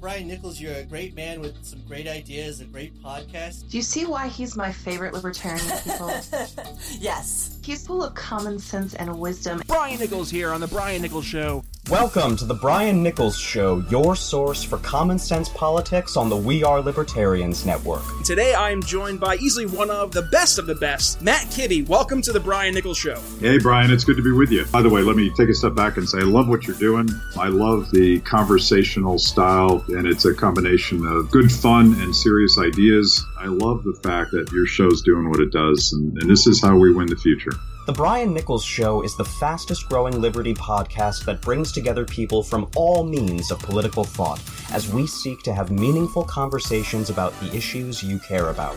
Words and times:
Brian 0.00 0.28
Nichols, 0.28 0.60
you're 0.60 0.74
a 0.74 0.84
great 0.84 1.14
man 1.14 1.40
with 1.40 1.64
some 1.64 1.80
great 1.88 2.06
ideas, 2.06 2.60
a 2.60 2.64
great 2.64 2.94
podcast. 3.02 3.70
Do 3.70 3.76
you 3.76 3.82
see 3.82 4.04
why 4.04 4.28
he's 4.28 4.56
my 4.56 4.70
favorite 4.70 5.14
libertarian 5.14 5.64
people? 5.82 6.08
yes. 6.98 7.58
He's 7.64 7.86
full 7.86 8.04
of 8.04 8.14
common 8.14 8.58
sense 8.58 8.94
and 8.94 9.18
wisdom. 9.18 9.62
Brian 9.66 9.98
Nichols 9.98 10.30
here 10.30 10.52
on 10.52 10.60
The 10.60 10.68
Brian 10.68 11.02
Nichols 11.02 11.24
Show. 11.24 11.64
Welcome 11.90 12.36
to 12.38 12.44
The 12.44 12.54
Brian 12.54 13.00
Nichols 13.00 13.38
Show, 13.38 13.78
your 13.90 14.16
source 14.16 14.64
for 14.64 14.78
common 14.78 15.20
sense 15.20 15.48
politics 15.48 16.16
on 16.16 16.28
the 16.28 16.36
We 16.36 16.64
Are 16.64 16.80
Libertarians 16.80 17.64
Network. 17.64 18.02
Today 18.24 18.54
I 18.54 18.72
am 18.72 18.82
joined 18.82 19.20
by 19.20 19.36
easily 19.36 19.66
one 19.66 19.88
of 19.88 20.10
the 20.10 20.22
best 20.22 20.58
of 20.58 20.66
the 20.66 20.74
best, 20.74 21.22
Matt 21.22 21.42
Kibbe. 21.42 21.86
Welcome 21.86 22.22
to 22.22 22.32
The 22.32 22.40
Brian 22.40 22.74
Nichols 22.74 22.98
Show. 22.98 23.20
Hey, 23.38 23.58
Brian, 23.58 23.92
it's 23.92 24.02
good 24.02 24.16
to 24.16 24.22
be 24.22 24.32
with 24.32 24.50
you. 24.50 24.64
By 24.72 24.82
the 24.82 24.90
way, 24.90 25.02
let 25.02 25.14
me 25.14 25.30
take 25.36 25.48
a 25.48 25.54
step 25.54 25.76
back 25.76 25.96
and 25.96 26.08
say 26.08 26.18
I 26.18 26.22
love 26.22 26.48
what 26.48 26.66
you're 26.66 26.74
doing. 26.74 27.08
I 27.38 27.46
love 27.46 27.92
the 27.92 28.18
conversational 28.22 29.20
style, 29.20 29.84
and 29.86 30.08
it's 30.08 30.24
a 30.24 30.34
combination 30.34 31.06
of 31.06 31.30
good 31.30 31.52
fun 31.52 31.94
and 32.00 32.16
serious 32.16 32.58
ideas. 32.58 33.24
I 33.38 33.46
love 33.46 33.84
the 33.84 33.94
fact 34.02 34.32
that 34.32 34.50
your 34.50 34.66
show's 34.66 35.02
doing 35.02 35.30
what 35.30 35.38
it 35.38 35.52
does, 35.52 35.92
and, 35.92 36.18
and 36.18 36.28
this 36.28 36.48
is 36.48 36.60
how 36.60 36.76
we 36.76 36.92
win 36.92 37.06
the 37.06 37.14
future. 37.14 37.52
The 37.86 37.92
Brian 37.92 38.34
Nichols 38.34 38.64
Show 38.64 39.02
is 39.02 39.14
the 39.14 39.24
fastest 39.24 39.88
growing 39.88 40.20
Liberty 40.20 40.52
podcast 40.54 41.24
that 41.24 41.40
brings 41.40 41.70
together 41.70 42.04
people 42.04 42.42
from 42.42 42.68
all 42.74 43.04
means 43.04 43.52
of 43.52 43.60
political 43.60 44.02
thought 44.02 44.42
as 44.72 44.92
we 44.92 45.06
seek 45.06 45.44
to 45.44 45.54
have 45.54 45.70
meaningful 45.70 46.24
conversations 46.24 47.10
about 47.10 47.38
the 47.38 47.54
issues 47.54 48.02
you 48.02 48.18
care 48.18 48.50
about. 48.50 48.76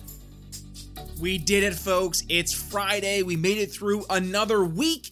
We 1.21 1.37
did 1.37 1.61
it, 1.61 1.75
folks. 1.75 2.23
It's 2.29 2.51
Friday. 2.51 3.21
We 3.21 3.35
made 3.35 3.59
it 3.59 3.71
through 3.71 4.05
another 4.09 4.65
week 4.65 5.11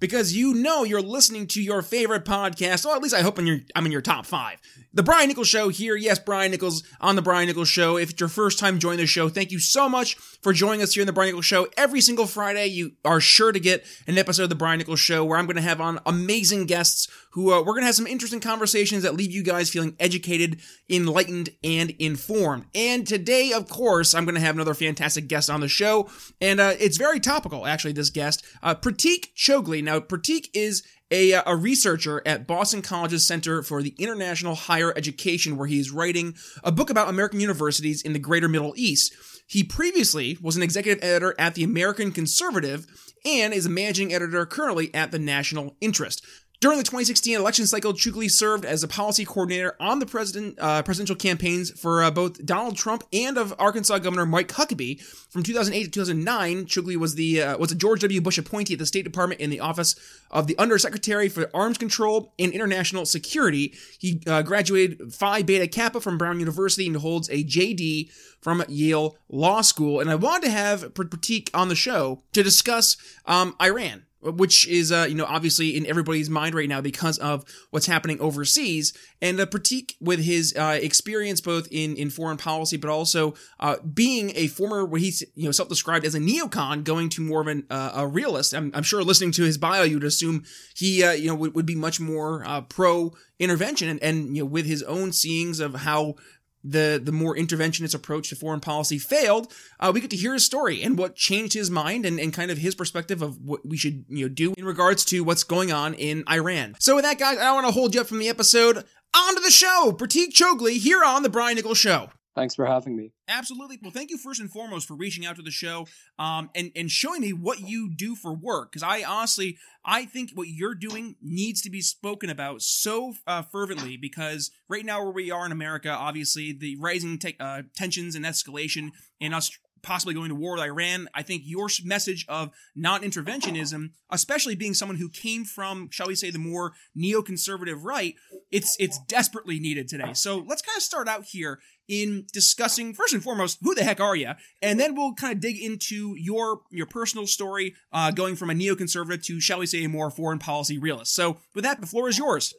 because 0.00 0.36
you 0.36 0.54
know 0.54 0.82
you're 0.82 1.00
listening 1.00 1.46
to 1.48 1.62
your 1.62 1.82
favorite 1.82 2.24
podcast. 2.24 2.84
Or 2.84 2.96
at 2.96 3.02
least 3.02 3.14
I 3.14 3.20
hope 3.20 3.38
in 3.38 3.46
your, 3.46 3.60
I'm 3.76 3.86
in 3.86 3.92
your 3.92 4.00
top 4.00 4.26
five. 4.26 4.58
The 4.92 5.02
Brian 5.04 5.28
Nichols 5.28 5.46
Show 5.46 5.68
here. 5.68 5.94
Yes, 5.94 6.18
Brian 6.18 6.50
Nichols 6.50 6.82
on 7.00 7.14
The 7.14 7.22
Brian 7.22 7.46
Nichols 7.46 7.68
Show. 7.68 7.96
If 7.96 8.10
it's 8.10 8.20
your 8.20 8.28
first 8.28 8.58
time 8.58 8.80
joining 8.80 8.98
the 8.98 9.06
show, 9.06 9.28
thank 9.28 9.52
you 9.52 9.60
so 9.60 9.88
much 9.88 10.16
for 10.16 10.52
joining 10.52 10.82
us 10.82 10.94
here 10.94 11.02
in 11.02 11.06
The 11.06 11.12
Brian 11.12 11.28
Nichols 11.28 11.44
Show. 11.44 11.68
Every 11.76 12.00
single 12.00 12.26
Friday, 12.26 12.66
you 12.66 12.92
are 13.04 13.20
sure 13.20 13.52
to 13.52 13.60
get 13.60 13.86
an 14.08 14.18
episode 14.18 14.44
of 14.44 14.48
The 14.48 14.56
Brian 14.56 14.78
Nichols 14.78 14.98
Show 14.98 15.24
where 15.24 15.38
I'm 15.38 15.46
going 15.46 15.56
to 15.56 15.62
have 15.62 15.80
on 15.80 16.00
amazing 16.06 16.66
guests 16.66 17.06
who 17.32 17.52
uh, 17.52 17.58
we're 17.58 17.74
going 17.74 17.82
to 17.82 17.86
have 17.86 17.94
some 17.94 18.06
interesting 18.06 18.40
conversations 18.40 19.04
that 19.04 19.14
leave 19.14 19.30
you 19.30 19.44
guys 19.44 19.70
feeling 19.70 19.94
educated, 20.00 20.60
enlightened, 20.88 21.50
and 21.62 21.90
informed. 21.98 22.64
And 22.74 23.06
today, 23.06 23.52
of 23.52 23.68
course, 23.68 24.14
I'm 24.14 24.24
going 24.24 24.34
to 24.34 24.40
have 24.40 24.56
another 24.56 24.74
fantastic 24.74 25.28
guest 25.28 25.48
on 25.48 25.60
the 25.60 25.68
show. 25.68 26.08
And 26.40 26.58
uh, 26.58 26.74
it's 26.80 26.96
very 26.96 27.20
topical, 27.20 27.66
actually, 27.66 27.92
this 27.92 28.10
guest, 28.10 28.44
uh, 28.62 28.74
Pratik 28.74 29.28
Chougule. 29.36 29.89
Now, 29.90 29.98
Pratik 29.98 30.50
is 30.54 30.84
a, 31.10 31.34
uh, 31.34 31.42
a 31.46 31.56
researcher 31.56 32.22
at 32.24 32.46
Boston 32.46 32.80
College's 32.80 33.26
Center 33.26 33.60
for 33.60 33.82
the 33.82 33.96
International 33.98 34.54
Higher 34.54 34.96
Education, 34.96 35.56
where 35.56 35.66
he 35.66 35.80
is 35.80 35.90
writing 35.90 36.36
a 36.62 36.70
book 36.70 36.90
about 36.90 37.08
American 37.08 37.40
universities 37.40 38.00
in 38.00 38.12
the 38.12 38.20
greater 38.20 38.48
Middle 38.48 38.72
East. 38.76 39.12
He 39.48 39.64
previously 39.64 40.38
was 40.40 40.56
an 40.56 40.62
executive 40.62 41.02
editor 41.02 41.34
at 41.40 41.56
the 41.56 41.64
American 41.64 42.12
Conservative 42.12 42.86
and 43.24 43.52
is 43.52 43.66
a 43.66 43.68
managing 43.68 44.14
editor 44.14 44.46
currently 44.46 44.94
at 44.94 45.10
the 45.10 45.18
National 45.18 45.74
Interest. 45.80 46.24
During 46.60 46.76
the 46.76 46.84
2016 46.84 47.36
election 47.36 47.66
cycle, 47.66 47.94
Chougule 47.94 48.30
served 48.30 48.66
as 48.66 48.82
a 48.82 48.88
policy 48.88 49.24
coordinator 49.24 49.74
on 49.80 49.98
the 49.98 50.04
president 50.04 50.58
uh, 50.60 50.82
presidential 50.82 51.16
campaigns 51.16 51.70
for 51.70 52.02
uh, 52.02 52.10
both 52.10 52.44
Donald 52.44 52.76
Trump 52.76 53.02
and 53.14 53.38
of 53.38 53.54
Arkansas 53.58 53.98
Governor 54.00 54.26
Mike 54.26 54.48
Huckabee. 54.48 55.00
From 55.00 55.42
2008 55.42 55.84
to 55.84 55.90
2009, 55.90 56.66
Chougule 56.66 56.96
was 56.96 57.14
the 57.14 57.40
uh, 57.40 57.56
was 57.56 57.72
a 57.72 57.74
George 57.74 58.00
W. 58.00 58.20
Bush 58.20 58.36
appointee 58.36 58.74
at 58.74 58.78
the 58.78 58.84
State 58.84 59.04
Department 59.04 59.40
in 59.40 59.48
the 59.48 59.60
office 59.60 59.96
of 60.30 60.48
the 60.48 60.58
Undersecretary 60.58 61.30
for 61.30 61.48
Arms 61.54 61.78
Control 61.78 62.34
and 62.38 62.52
International 62.52 63.06
Security. 63.06 63.72
He 63.98 64.20
uh, 64.26 64.42
graduated 64.42 65.14
Phi 65.14 65.40
Beta 65.40 65.66
Kappa 65.66 66.02
from 66.02 66.18
Brown 66.18 66.40
University 66.40 66.86
and 66.86 66.96
holds 66.96 67.30
a 67.30 67.42
JD 67.42 68.12
from 68.42 68.62
Yale 68.68 69.16
Law 69.30 69.62
School. 69.62 69.98
And 69.98 70.10
I 70.10 70.14
wanted 70.14 70.48
to 70.48 70.52
have 70.52 70.92
Pratik 70.92 71.48
on 71.54 71.70
the 71.70 71.74
show 71.74 72.22
to 72.34 72.42
discuss 72.42 72.98
um, 73.24 73.56
Iran 73.62 74.04
which 74.22 74.68
is 74.68 74.92
uh, 74.92 75.06
you 75.08 75.14
know 75.14 75.24
obviously 75.24 75.76
in 75.76 75.86
everybody's 75.86 76.28
mind 76.28 76.54
right 76.54 76.68
now 76.68 76.80
because 76.80 77.18
of 77.18 77.44
what's 77.70 77.86
happening 77.86 78.20
overseas. 78.20 78.92
And 79.22 79.40
uh, 79.40 79.46
Pratik 79.46 79.94
with 80.00 80.20
his 80.20 80.54
uh, 80.56 80.78
experience 80.80 81.40
both 81.40 81.68
in 81.70 81.96
in 81.96 82.10
foreign 82.10 82.36
policy 82.36 82.76
but 82.76 82.90
also 82.90 83.34
uh, 83.58 83.76
being 83.78 84.32
a 84.34 84.48
former 84.48 84.84
what 84.84 85.00
he's 85.00 85.22
you 85.34 85.46
know 85.46 85.52
self-described 85.52 86.04
as 86.04 86.14
a 86.14 86.20
neocon 86.20 86.84
going 86.84 87.08
to 87.10 87.22
more 87.22 87.40
of 87.40 87.46
an, 87.46 87.64
uh, 87.70 87.92
a 87.94 88.06
realist. 88.06 88.54
I'm, 88.54 88.70
I'm, 88.74 88.82
sure 88.82 89.02
listening 89.02 89.32
to 89.32 89.44
his 89.44 89.56
bio 89.56 89.82
you'd 89.82 90.04
assume 90.04 90.44
he 90.74 91.02
uh, 91.02 91.12
you 91.12 91.28
know 91.28 91.34
would, 91.34 91.54
would 91.54 91.66
be 91.66 91.76
much 91.76 92.00
more 92.00 92.44
uh, 92.46 92.60
pro 92.62 93.12
intervention 93.38 93.88
and, 93.88 94.02
and 94.02 94.36
you 94.36 94.42
know 94.42 94.48
with 94.48 94.66
his 94.66 94.82
own 94.82 95.12
seeings 95.12 95.60
of 95.60 95.74
how 95.74 96.16
the 96.62 97.00
the 97.02 97.12
more 97.12 97.34
interventionist 97.36 97.94
approach 97.94 98.28
to 98.28 98.36
foreign 98.36 98.60
policy 98.60 98.98
failed, 98.98 99.52
uh, 99.78 99.90
we 99.92 100.00
get 100.00 100.10
to 100.10 100.16
hear 100.16 100.34
his 100.34 100.44
story 100.44 100.82
and 100.82 100.98
what 100.98 101.16
changed 101.16 101.54
his 101.54 101.70
mind 101.70 102.04
and, 102.04 102.20
and 102.20 102.32
kind 102.32 102.50
of 102.50 102.58
his 102.58 102.74
perspective 102.74 103.22
of 103.22 103.38
what 103.38 103.66
we 103.66 103.76
should 103.76 104.04
you 104.08 104.26
know 104.26 104.28
do 104.28 104.54
in 104.56 104.64
regards 104.64 105.04
to 105.06 105.20
what's 105.20 105.44
going 105.44 105.72
on 105.72 105.94
in 105.94 106.24
Iran. 106.30 106.76
So 106.78 106.96
with 106.96 107.04
that, 107.04 107.18
guys, 107.18 107.38
I 107.38 107.44
don't 107.44 107.62
want 107.62 107.66
to 107.66 107.72
hold 107.72 107.94
you 107.94 108.00
up 108.00 108.06
from 108.06 108.18
the 108.18 108.28
episode. 108.28 108.84
On 109.12 109.34
to 109.34 109.40
the 109.40 109.50
show, 109.50 109.92
Pratik 109.96 110.32
Chougule 110.32 110.78
here 110.78 111.02
on 111.04 111.24
the 111.24 111.28
Brian 111.28 111.56
Nichols 111.56 111.78
Show. 111.78 112.10
Thanks 112.34 112.54
for 112.54 112.64
having 112.64 112.96
me. 112.96 113.12
Absolutely. 113.28 113.78
Well, 113.82 113.90
thank 113.90 114.10
you 114.10 114.16
first 114.16 114.40
and 114.40 114.50
foremost 114.50 114.86
for 114.86 114.94
reaching 114.94 115.26
out 115.26 115.36
to 115.36 115.42
the 115.42 115.50
show 115.50 115.86
um, 116.18 116.50
and 116.54 116.70
and 116.76 116.90
showing 116.90 117.22
me 117.22 117.32
what 117.32 117.60
you 117.60 117.90
do 117.94 118.14
for 118.14 118.32
work. 118.32 118.70
Because 118.70 118.84
I 118.84 119.02
honestly, 119.02 119.58
I 119.84 120.04
think 120.04 120.30
what 120.34 120.48
you're 120.48 120.76
doing 120.76 121.16
needs 121.20 121.60
to 121.62 121.70
be 121.70 121.80
spoken 121.80 122.30
about 122.30 122.62
so 122.62 123.14
uh, 123.26 123.42
fervently. 123.42 123.96
Because 123.96 124.52
right 124.68 124.84
now, 124.84 125.02
where 125.02 125.12
we 125.12 125.30
are 125.30 125.44
in 125.44 125.52
America, 125.52 125.90
obviously 125.90 126.52
the 126.52 126.76
rising 126.76 127.18
te- 127.18 127.36
uh, 127.40 127.62
tensions 127.74 128.14
and 128.14 128.24
escalation 128.24 128.90
in 129.18 129.34
us 129.34 129.50
possibly 129.82 130.14
going 130.14 130.28
to 130.28 130.34
war 130.34 130.54
with 130.54 130.64
Iran. 130.64 131.08
I 131.14 131.22
think 131.22 131.42
your 131.44 131.68
message 131.84 132.26
of 132.28 132.50
non-interventionism, 132.74 133.90
especially 134.10 134.54
being 134.54 134.74
someone 134.74 134.98
who 134.98 135.08
came 135.08 135.44
from, 135.44 135.88
shall 135.90 136.08
we 136.08 136.14
say, 136.14 136.30
the 136.30 136.38
more 136.38 136.72
neoconservative 136.96 137.82
right, 137.82 138.14
it's 138.50 138.76
it's 138.78 138.98
desperately 139.06 139.58
needed 139.60 139.88
today. 139.88 140.12
So 140.14 140.38
let's 140.38 140.62
kind 140.62 140.76
of 140.76 140.82
start 140.82 141.08
out 141.08 141.24
here 141.24 141.60
in 141.88 142.26
discussing 142.32 142.94
first 142.94 143.12
and 143.12 143.22
foremost 143.22 143.58
who 143.62 143.74
the 143.74 143.82
heck 143.82 144.00
are 144.00 144.14
you, 144.14 144.30
and 144.62 144.78
then 144.78 144.94
we'll 144.94 145.14
kind 145.14 145.34
of 145.34 145.40
dig 145.40 145.60
into 145.60 146.14
your 146.16 146.60
your 146.70 146.86
personal 146.86 147.26
story, 147.26 147.74
uh, 147.92 148.10
going 148.10 148.36
from 148.36 148.50
a 148.50 148.54
neoconservative 148.54 149.24
to, 149.24 149.40
shall 149.40 149.58
we 149.58 149.66
say, 149.66 149.84
a 149.84 149.88
more 149.88 150.10
foreign 150.10 150.38
policy 150.38 150.78
realist. 150.78 151.14
So 151.14 151.38
with 151.54 151.64
that, 151.64 151.80
the 151.80 151.86
floor 151.86 152.08
is 152.08 152.18
yours. 152.18 152.54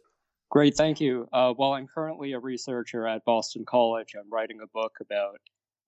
Great, 0.50 0.76
thank 0.76 1.00
you. 1.00 1.30
Uh, 1.32 1.53
well, 1.58 1.72
I'm 1.72 1.88
currently 1.88 2.34
a 2.34 2.40
researcher 2.40 3.08
at 3.08 3.24
Boston 3.24 3.64
College. 3.66 4.16
I'm 4.20 4.30
writing 4.30 4.59
a 4.62 4.68
book 4.68 4.92
about 5.00 5.38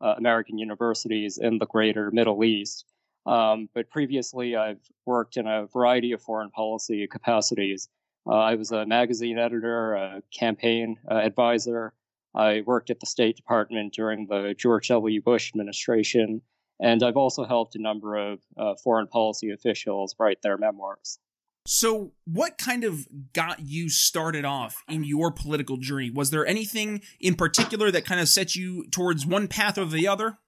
uh, 0.03 0.15
American 0.17 0.57
universities 0.57 1.37
in 1.37 1.57
the 1.57 1.65
greater 1.65 2.11
Middle 2.11 2.43
East. 2.43 2.85
Um, 3.25 3.69
but 3.73 3.89
previously, 3.89 4.55
I've 4.55 4.81
worked 5.05 5.37
in 5.37 5.47
a 5.47 5.67
variety 5.67 6.11
of 6.11 6.21
foreign 6.21 6.51
policy 6.51 7.07
capacities. 7.07 7.87
Uh, 8.27 8.35
I 8.35 8.55
was 8.55 8.71
a 8.71 8.85
magazine 8.85 9.37
editor, 9.37 9.93
a 9.93 10.21
campaign 10.37 10.97
uh, 11.09 11.15
advisor. 11.15 11.93
I 12.35 12.63
worked 12.65 12.89
at 12.89 12.99
the 12.99 13.05
State 13.05 13.37
Department 13.37 13.93
during 13.93 14.27
the 14.27 14.55
George 14.57 14.89
W. 14.89 15.21
Bush 15.21 15.51
administration, 15.53 16.41
and 16.81 17.01
I've 17.03 17.17
also 17.17 17.45
helped 17.45 17.75
a 17.75 17.81
number 17.81 18.15
of 18.15 18.39
uh, 18.57 18.73
foreign 18.83 19.07
policy 19.07 19.51
officials 19.51 20.15
write 20.19 20.41
their 20.41 20.57
memoirs. 20.57 21.19
So, 21.65 22.11
what 22.25 22.57
kind 22.57 22.83
of 22.83 23.07
got 23.31 23.61
you 23.61 23.89
started 23.89 24.43
off 24.43 24.83
in 24.89 25.05
your 25.05 25.31
political 25.31 25.77
journey? 25.77 26.09
Was 26.09 26.29
there 26.29 26.45
anything 26.45 27.01
in 27.21 27.35
particular 27.35 27.89
that 27.89 28.05
kind 28.05 28.19
of 28.19 28.27
set 28.27 28.55
you 28.55 28.85
towards 28.89 29.25
one 29.25 29.47
path 29.47 29.77
or 29.77 29.85
the 29.85 30.07
other? 30.07 30.39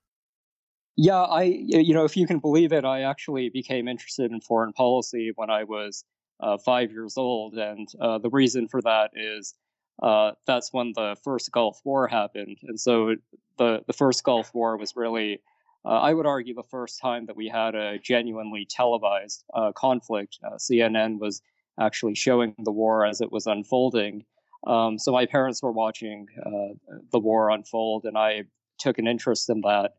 Yeah, 0.98 1.22
I, 1.22 1.44
you 1.44 1.94
know, 1.94 2.06
if 2.06 2.16
you 2.16 2.28
can 2.28 2.40
believe 2.40 2.72
it, 2.72 2.86
I 2.86 3.02
actually 3.02 3.50
became 3.50 3.88
interested 3.88 4.32
in 4.32 4.42
foreign 4.42 4.74
policy 4.74 5.32
when 5.36 5.50
I 5.50 5.64
was 5.64 6.04
uh, 6.40 6.58
five 6.58 6.92
years 6.92 7.18
old. 7.18 7.56
And 7.56 7.88
uh, 8.00 8.18
the 8.20 8.30
reason 8.30 8.68
for 8.68 8.82
that 8.82 9.12
is 9.14 9.54
uh, 10.02 10.32
that's 10.46 10.72
when 10.72 10.94
the 10.96 11.16
first 11.24 11.52
Gulf 11.52 11.80
War 11.84 12.08
happened. 12.08 12.58
And 12.64 12.80
so 12.80 13.16
the, 13.58 13.84
the 13.88 13.94
first 13.94 14.24
Gulf 14.24 14.54
War 14.54 14.78
was 14.78 14.96
really 14.96 15.42
uh, 15.86 16.00
I 16.00 16.14
would 16.14 16.26
argue 16.26 16.54
the 16.54 16.64
first 16.64 17.00
time 17.00 17.28
that 17.28 17.36
we 17.36 17.48
had 17.48 17.76
a 17.76 18.00
genuinely 18.00 18.66
televised 18.70 19.44
uh, 19.54 19.72
conflict. 19.74 20.40
Uh, 20.44 20.56
CNN 20.56 21.20
was 21.20 21.42
actually 21.80 22.16
showing 22.16 22.56
the 22.58 22.72
war 22.72 23.06
as 23.06 23.22
it 23.22 23.32
was 23.32 23.46
unfolding. 23.46 24.26
Um, 24.66 24.98
so 24.98 25.12
my 25.12 25.26
parents 25.26 25.62
were 25.62 25.72
watching 25.72 26.28
uh, 26.44 26.96
the 27.12 27.20
war 27.20 27.52
unfold, 27.52 28.06
and 28.06 28.18
I 28.18 28.44
took 28.80 28.98
an 28.98 29.08
interest 29.08 29.50
in 29.50 29.62
that. 29.62 29.94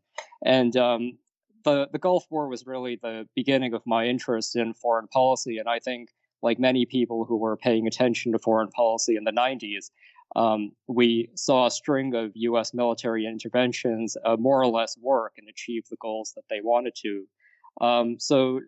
And 0.45 0.75
um, 0.75 1.17
the 1.63 1.87
the 1.91 1.99
Gulf 1.99 2.25
War 2.29 2.47
was 2.47 2.65
really 2.65 2.99
the 3.01 3.27
beginning 3.35 3.73
of 3.73 3.81
my 3.85 4.05
interest 4.05 4.55
in 4.55 4.73
foreign 4.73 5.07
policy, 5.07 5.57
and 5.57 5.69
I 5.69 5.79
think, 5.79 6.09
like 6.41 6.59
many 6.59 6.85
people 6.85 7.23
who 7.25 7.37
were 7.37 7.55
paying 7.55 7.87
attention 7.87 8.33
to 8.33 8.39
foreign 8.39 8.69
policy 8.69 9.15
in 9.15 9.23
the 9.23 9.31
90s, 9.31 9.89
um, 10.35 10.71
we 10.87 11.29
saw 11.35 11.67
a 11.67 11.71
string 11.71 12.13
of 12.13 12.31
U.S. 12.35 12.73
military 12.73 13.25
interventions 13.25 14.17
uh, 14.25 14.35
more 14.37 14.61
or 14.61 14.67
less 14.67 14.97
work 15.01 15.33
and 15.37 15.47
achieve 15.49 15.83
the 15.89 15.97
goals 16.01 16.33
that 16.35 16.43
they 16.49 16.59
wanted 16.61 16.95
to. 17.03 17.25
Um, 17.79 18.19
so, 18.19 18.61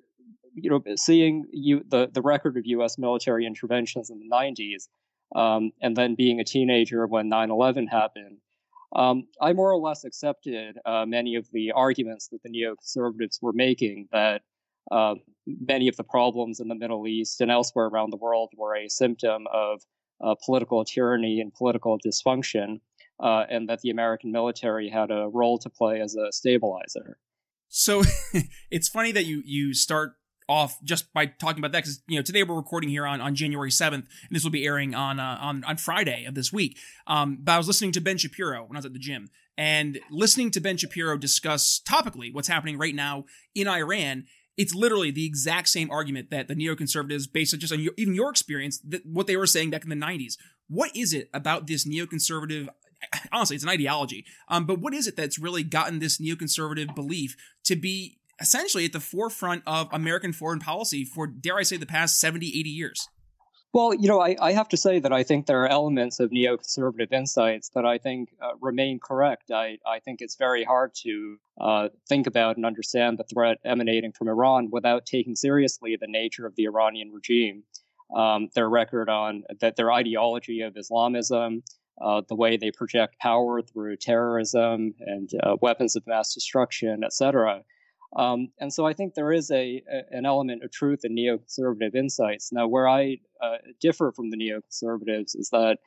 you 0.55 0.69
know, 0.69 0.81
seeing 0.95 1.45
you, 1.51 1.83
the 1.87 2.09
the 2.11 2.21
record 2.21 2.57
of 2.57 2.65
U.S. 2.65 2.97
military 2.97 3.45
interventions 3.45 4.09
in 4.09 4.19
the 4.19 4.29
90s, 4.29 4.87
um, 5.35 5.71
and 5.81 5.95
then 5.95 6.15
being 6.15 6.39
a 6.39 6.43
teenager 6.43 7.05
when 7.05 7.29
9/11 7.29 7.89
happened, 7.89 8.37
um, 8.95 9.27
I 9.41 9.53
more 9.53 9.71
or 9.71 9.79
less 9.79 10.03
accepted 10.05 10.77
uh, 10.85 11.05
many 11.05 11.35
of 11.35 11.47
the 11.51 11.71
arguments 11.71 12.29
that 12.29 12.41
the 12.43 12.49
neoconservatives 12.49 13.41
were 13.41 13.53
making 13.53 14.07
that 14.11 14.41
uh, 14.91 15.15
many 15.45 15.87
of 15.87 15.95
the 15.97 16.03
problems 16.03 16.59
in 16.59 16.67
the 16.67 16.75
Middle 16.75 17.07
East 17.07 17.41
and 17.41 17.51
elsewhere 17.51 17.85
around 17.85 18.11
the 18.11 18.17
world 18.17 18.49
were 18.57 18.75
a 18.75 18.89
symptom 18.89 19.45
of 19.53 19.81
uh, 20.21 20.35
political 20.43 20.83
tyranny 20.85 21.39
and 21.39 21.53
political 21.53 21.97
dysfunction, 21.99 22.81
uh, 23.19 23.45
and 23.49 23.69
that 23.69 23.81
the 23.81 23.89
American 23.89 24.31
military 24.31 24.89
had 24.89 25.11
a 25.11 25.27
role 25.31 25.57
to 25.59 25.69
play 25.69 26.01
as 26.01 26.15
a 26.15 26.31
stabilizer. 26.31 27.17
So 27.67 28.03
it's 28.71 28.89
funny 28.89 29.11
that 29.11 29.25
you 29.25 29.41
you 29.45 29.73
start 29.73 30.13
off 30.49 30.79
just 30.83 31.13
by 31.13 31.27
talking 31.27 31.59
about 31.59 31.71
that 31.71 31.83
because 31.83 32.01
you 32.07 32.17
know 32.17 32.23
today 32.23 32.41
we're 32.41 32.55
recording 32.55 32.89
here 32.89 33.05
on, 33.05 33.21
on 33.21 33.35
January 33.35 33.71
seventh, 33.71 34.05
and 34.27 34.35
this 34.35 34.43
will 34.43 34.51
be 34.51 34.65
airing 34.65 34.95
on 34.95 35.19
uh, 35.19 35.37
on 35.39 35.63
on 35.63 35.77
Friday 35.77 36.25
of 36.25 36.33
this 36.33 36.51
week. 36.51 36.77
Um, 37.07 37.37
but 37.41 37.53
I 37.53 37.57
was 37.57 37.67
listening 37.67 37.91
to 37.93 38.01
Ben 38.01 38.17
Shapiro 38.17 38.65
when 38.65 38.75
I 38.75 38.79
was 38.79 38.85
at 38.85 38.93
the 38.93 38.99
gym, 38.99 39.29
and 39.57 39.99
listening 40.09 40.51
to 40.51 40.59
Ben 40.59 40.75
Shapiro 40.75 41.17
discuss 41.17 41.79
topically 41.87 42.33
what's 42.33 42.47
happening 42.47 42.77
right 42.77 42.95
now 42.95 43.25
in 43.53 43.67
Iran. 43.67 44.25
It's 44.59 44.75
literally 44.75 45.09
the 45.09 45.25
exact 45.25 45.69
same 45.69 45.89
argument 45.89 46.29
that 46.31 46.49
the 46.49 46.55
neoconservatives, 46.55 47.31
based 47.31 47.53
on 47.53 47.61
just 47.61 47.73
on 47.73 47.79
your, 47.79 47.93
even 47.97 48.13
your 48.13 48.29
experience, 48.29 48.79
that 48.79 49.05
what 49.05 49.25
they 49.25 49.37
were 49.37 49.47
saying 49.47 49.69
back 49.71 49.83
in 49.83 49.89
the 49.89 49.95
'90s. 49.95 50.33
What 50.67 50.95
is 50.95 51.13
it 51.13 51.29
about 51.33 51.65
this 51.65 51.87
neoconservative 51.87 52.67
honestly, 53.31 53.55
it's 53.55 53.63
an 53.63 53.69
ideology. 53.69 54.25
Um, 54.49 54.65
but 54.65 54.79
what 54.79 54.93
is 54.93 55.07
it 55.07 55.15
that's 55.15 55.39
really 55.39 55.63
gotten 55.63 55.99
this 55.99 56.17
neoconservative 56.17 56.93
belief 56.95 57.35
to 57.63 57.77
be 57.77 58.19
essentially 58.41 58.85
at 58.85 58.93
the 58.93 58.99
forefront 58.99 59.63
of 59.65 59.87
American 59.91 60.33
foreign 60.33 60.59
policy 60.59 61.05
for, 61.05 61.25
dare 61.25 61.57
I 61.57 61.63
say, 61.63 61.77
the 61.77 61.85
past 61.85 62.19
70, 62.19 62.47
80 62.47 62.69
years? 62.69 63.07
Well, 63.71 63.93
you 63.93 64.07
know, 64.07 64.19
I, 64.19 64.35
I 64.41 64.51
have 64.53 64.67
to 64.69 64.77
say 64.77 64.99
that 64.99 65.13
I 65.13 65.21
think 65.21 65.45
there 65.45 65.61
are 65.63 65.67
elements 65.67 66.19
of 66.19 66.31
neoconservative 66.31 67.11
insights 67.11 67.69
that 67.75 67.85
I 67.85 67.99
think 67.99 68.29
uh, 68.41 68.53
remain 68.59 68.99
correct. 68.99 69.51
I, 69.51 69.77
I 69.85 69.99
think 69.99 70.21
it's 70.21 70.35
very 70.35 70.63
hard 70.63 70.95
to 71.03 71.37
uh, 71.61 71.89
think 72.07 72.25
about 72.25 72.57
and 72.57 72.65
understand 72.65 73.19
the 73.19 73.25
threat 73.25 73.59
emanating 73.63 74.11
from 74.11 74.27
Iran 74.27 74.69
without 74.71 75.05
taking 75.05 75.35
seriously 75.35 75.95
the 76.01 76.07
nature 76.07 76.47
of 76.47 76.55
the 76.55 76.65
Iranian 76.65 77.11
regime, 77.11 77.61
um, 78.15 78.49
their 78.55 78.67
record 78.67 79.07
on 79.07 79.43
that 79.61 79.75
their 79.75 79.91
ideology 79.91 80.61
of 80.61 80.75
Islamism, 80.75 81.61
uh, 82.01 82.21
the 82.27 82.35
way 82.35 82.57
they 82.57 82.71
project 82.71 83.19
power 83.19 83.61
through 83.61 83.97
terrorism 83.97 84.95
and 84.99 85.29
uh, 85.43 85.57
weapons 85.61 85.95
of 85.95 86.07
mass 86.07 86.33
destruction, 86.33 87.03
etc. 87.03 87.61
Um, 88.15 88.49
and 88.59 88.73
so 88.73 88.85
I 88.85 88.93
think 88.93 89.13
there 89.13 89.31
is 89.31 89.51
a, 89.51 89.83
a, 89.91 90.17
an 90.17 90.25
element 90.25 90.63
of 90.63 90.71
truth 90.71 91.01
in 91.03 91.15
neoconservative 91.15 91.95
insights. 91.95 92.51
Now, 92.51 92.67
where 92.67 92.87
I 92.87 93.17
uh, 93.41 93.57
differ 93.79 94.11
from 94.11 94.31
the 94.31 94.37
neoconservatives 94.37 95.37
is 95.37 95.49
that 95.51 95.77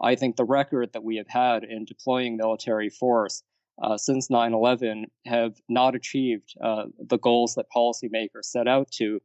I 0.00 0.14
think 0.14 0.36
the 0.36 0.44
record 0.44 0.92
that 0.92 1.02
we 1.02 1.16
have 1.16 1.28
had 1.28 1.64
in 1.64 1.84
deploying 1.84 2.36
military 2.36 2.88
force 2.88 3.42
uh, 3.82 3.96
since 3.96 4.28
9/11 4.28 5.04
have 5.26 5.56
not 5.68 5.94
achieved 5.94 6.54
uh, 6.62 6.84
the 6.98 7.18
goals 7.18 7.54
that 7.54 7.66
policymakers 7.74 8.44
set 8.44 8.68
out 8.68 8.90
to. 8.92 9.20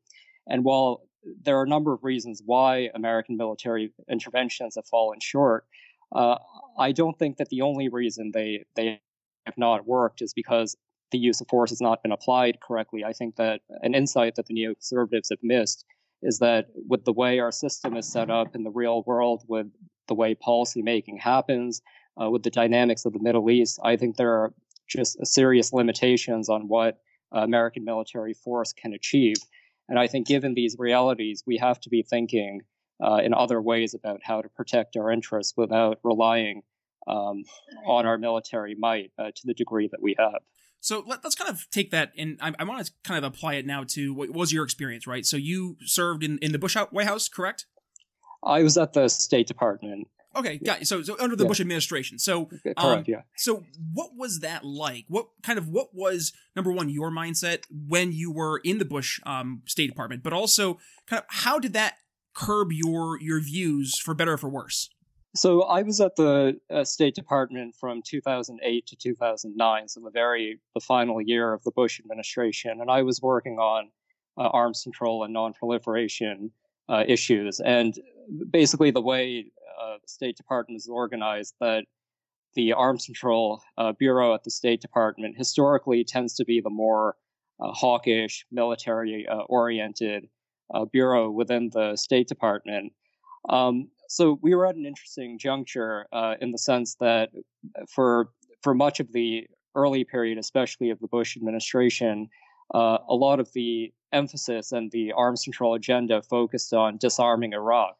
And 0.47 0.63
while 0.63 1.03
there 1.43 1.59
are 1.59 1.63
a 1.63 1.69
number 1.69 1.93
of 1.93 2.03
reasons 2.03 2.41
why 2.45 2.89
American 2.95 3.37
military 3.37 3.93
interventions 4.09 4.75
have 4.75 4.87
fallen 4.87 5.19
short, 5.21 5.65
uh, 6.15 6.37
I 6.79 6.91
don't 6.91 7.17
think 7.19 7.37
that 7.37 7.49
the 7.49 7.61
only 7.61 7.89
reason 7.89 8.31
they 8.33 8.65
they 8.75 9.01
have 9.45 9.57
not 9.57 9.85
worked 9.85 10.21
is 10.21 10.33
because 10.33 10.75
the 11.11 11.17
use 11.17 11.41
of 11.41 11.47
force 11.47 11.69
has 11.71 11.81
not 11.81 12.03
been 12.03 12.11
applied 12.11 12.59
correctly. 12.59 13.03
I 13.03 13.13
think 13.13 13.35
that 13.37 13.61
an 13.81 13.93
insight 13.95 14.35
that 14.35 14.45
the 14.47 14.53
neoconservatives 14.53 15.29
have 15.29 15.39
missed 15.41 15.85
is 16.21 16.39
that 16.39 16.67
with 16.87 17.05
the 17.05 17.13
way 17.13 17.39
our 17.39 17.51
system 17.51 17.95
is 17.95 18.11
set 18.11 18.29
up 18.29 18.55
in 18.55 18.63
the 18.63 18.71
real 18.71 19.03
world, 19.05 19.43
with 19.47 19.67
the 20.07 20.15
way 20.15 20.35
policy 20.35 20.81
making 20.81 21.17
happens, 21.17 21.81
uh, 22.21 22.29
with 22.29 22.43
the 22.43 22.49
dynamics 22.49 23.05
of 23.05 23.13
the 23.13 23.19
Middle 23.19 23.49
East, 23.49 23.79
I 23.83 23.95
think 23.95 24.15
there 24.15 24.33
are 24.33 24.53
just 24.87 25.25
serious 25.25 25.73
limitations 25.73 26.49
on 26.49 26.67
what 26.67 26.97
uh, 27.35 27.39
American 27.39 27.83
military 27.83 28.33
force 28.33 28.73
can 28.73 28.93
achieve. 28.93 29.35
And 29.89 29.99
I 29.99 30.07
think 30.07 30.27
given 30.27 30.53
these 30.53 30.75
realities, 30.79 31.43
we 31.45 31.57
have 31.57 31.79
to 31.81 31.89
be 31.89 32.01
thinking 32.01 32.61
uh, 33.03 33.17
in 33.23 33.33
other 33.33 33.61
ways 33.61 33.93
about 33.93 34.21
how 34.23 34.41
to 34.41 34.49
protect 34.49 34.97
our 34.97 35.11
interests 35.11 35.53
without 35.55 35.99
relying 36.03 36.63
um, 37.07 37.43
on 37.85 38.05
our 38.05 38.17
military 38.17 38.75
might 38.75 39.11
uh, 39.17 39.31
to 39.35 39.41
the 39.45 39.53
degree 39.53 39.87
that 39.91 40.01
we 40.01 40.15
have. 40.17 40.41
So 40.79 41.03
let, 41.05 41.25
us 41.25 41.35
kind 41.35 41.49
of 41.49 41.69
take 41.71 41.91
that, 41.91 42.13
and 42.17 42.37
I, 42.41 42.53
I 42.59 42.63
want 42.63 42.85
to 42.85 42.91
kind 43.03 43.17
of 43.17 43.23
apply 43.31 43.55
it 43.55 43.65
now 43.65 43.83
to 43.89 44.13
what 44.13 44.29
was 44.31 44.53
your 44.53 44.63
experience, 44.63 45.07
right? 45.07 45.25
So 45.25 45.35
you 45.35 45.77
served 45.85 46.23
in, 46.23 46.37
in 46.39 46.51
the 46.51 46.59
Bush 46.59 46.75
White 46.75 47.07
House, 47.07 47.27
correct? 47.27 47.65
I 48.43 48.63
was 48.63 48.77
at 48.77 48.93
the 48.93 49.09
State 49.09 49.47
Department. 49.47 50.07
Okay, 50.35 50.59
got 50.59 50.79
you. 50.79 50.85
So, 50.85 51.01
so 51.01 51.15
under 51.19 51.35
the 51.35 51.43
yeah. 51.43 51.47
Bush 51.47 51.59
administration. 51.59 52.19
So, 52.19 52.45
correct, 52.45 52.77
um, 52.77 53.03
yeah. 53.07 53.21
So, 53.37 53.63
what 53.93 54.11
was 54.15 54.41
that 54.41 54.63
like? 54.63 55.05
What 55.07 55.29
kind 55.41 55.57
of 55.57 55.67
what 55.67 55.95
was 55.95 56.31
number 56.55 56.71
one 56.71 56.89
your 56.89 57.09
mindset 57.09 57.63
when 57.71 58.11
you 58.11 58.31
were 58.31 58.59
in 58.63 58.77
the 58.77 58.85
Bush 58.85 59.19
um, 59.25 59.63
State 59.65 59.87
Department, 59.87 60.21
but 60.21 60.33
also 60.33 60.77
kind 61.07 61.19
of 61.19 61.25
how 61.29 61.57
did 61.57 61.73
that 61.73 61.95
curb 62.35 62.71
your 62.71 63.19
your 63.19 63.39
views 63.39 63.97
for 63.97 64.13
better 64.13 64.33
or 64.33 64.37
for 64.37 64.49
worse? 64.49 64.89
So 65.37 65.61
I 65.63 65.83
was 65.83 66.01
at 66.01 66.15
the 66.15 66.59
uh, 66.73 66.83
State 66.83 67.13
Department 67.13 67.75
from 67.75 68.01
2008 68.01 68.87
to 68.87 68.95
2009, 68.95 69.87
so 69.87 69.99
the 69.99 70.09
very 70.09 70.59
the 70.73 70.79
final 70.79 71.21
year 71.21 71.53
of 71.53 71.63
the 71.63 71.71
Bush 71.71 71.99
administration, 71.99 72.81
and 72.81 72.89
I 72.89 73.03
was 73.03 73.21
working 73.21 73.59
on 73.59 73.91
uh, 74.37 74.49
arms 74.49 74.81
control 74.81 75.23
and 75.23 75.35
nonproliferation 75.35 76.49
uh, 76.89 77.03
issues. 77.07 77.59
And 77.59 77.93
basically, 78.49 78.89
the 78.89 79.01
way 79.01 79.45
uh, 79.79 79.97
the 80.01 80.07
State 80.07 80.37
Department 80.37 80.77
is 80.77 80.89
organized, 80.89 81.53
that 81.59 81.85
the 82.55 82.73
Arms 82.73 83.05
Control 83.05 83.61
uh, 83.77 83.91
Bureau 83.91 84.33
at 84.33 84.43
the 84.43 84.49
State 84.49 84.81
Department 84.81 85.37
historically 85.37 86.03
tends 86.03 86.33
to 86.35 86.45
be 86.45 86.61
the 86.61 86.71
more 86.71 87.15
uh, 87.59 87.71
hawkish, 87.73 88.43
military-oriented 88.51 90.29
bureau 90.91 91.29
within 91.29 91.69
the 91.71 91.95
State 91.95 92.27
Department. 92.27 92.91
Um, 93.49 93.89
so 94.07 94.39
we 94.41 94.55
were 94.55 94.65
at 94.65 94.75
an 94.75 94.85
interesting 94.85 95.37
juncture 95.37 96.07
uh, 96.11 96.35
in 96.41 96.51
the 96.51 96.57
sense 96.57 96.95
that 96.99 97.29
uh, 97.77 97.83
for 97.89 98.29
for 98.61 98.73
much 98.73 98.99
of 98.99 99.11
the 99.11 99.47
early 99.75 100.03
period, 100.03 100.37
especially 100.37 100.89
of 100.89 100.99
the 100.99 101.07
Bush 101.07 101.37
administration, 101.37 102.29
uh, 102.73 102.97
a 103.07 103.15
lot 103.15 103.39
of 103.39 103.51
the 103.53 103.93
emphasis 104.11 104.71
and 104.71 104.91
the 104.91 105.11
arms 105.11 105.43
control 105.43 105.75
agenda 105.75 106.21
focused 106.21 106.73
on 106.73 106.97
disarming 106.97 107.53
Iraq. 107.53 107.95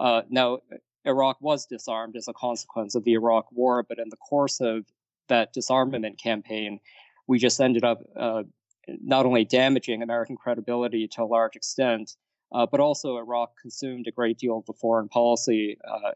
Uh, 0.00 0.22
now, 0.28 0.58
Iraq 1.04 1.36
was 1.40 1.66
disarmed 1.66 2.16
as 2.16 2.28
a 2.28 2.32
consequence 2.32 2.94
of 2.94 3.04
the 3.04 3.12
Iraq 3.12 3.46
War, 3.52 3.82
but 3.82 3.98
in 3.98 4.08
the 4.08 4.16
course 4.16 4.60
of 4.60 4.84
that 5.28 5.52
disarmament 5.52 6.18
campaign, 6.18 6.80
we 7.26 7.38
just 7.38 7.60
ended 7.60 7.84
up 7.84 8.02
uh, 8.18 8.42
not 8.88 9.26
only 9.26 9.44
damaging 9.44 10.02
American 10.02 10.36
credibility 10.36 11.06
to 11.08 11.22
a 11.22 11.24
large 11.24 11.56
extent, 11.56 12.16
uh, 12.52 12.66
but 12.66 12.80
also 12.80 13.16
Iraq 13.16 13.50
consumed 13.60 14.06
a 14.06 14.12
great 14.12 14.38
deal 14.38 14.58
of 14.58 14.66
the 14.66 14.72
foreign 14.74 15.08
policy 15.08 15.78
uh, 15.88 16.12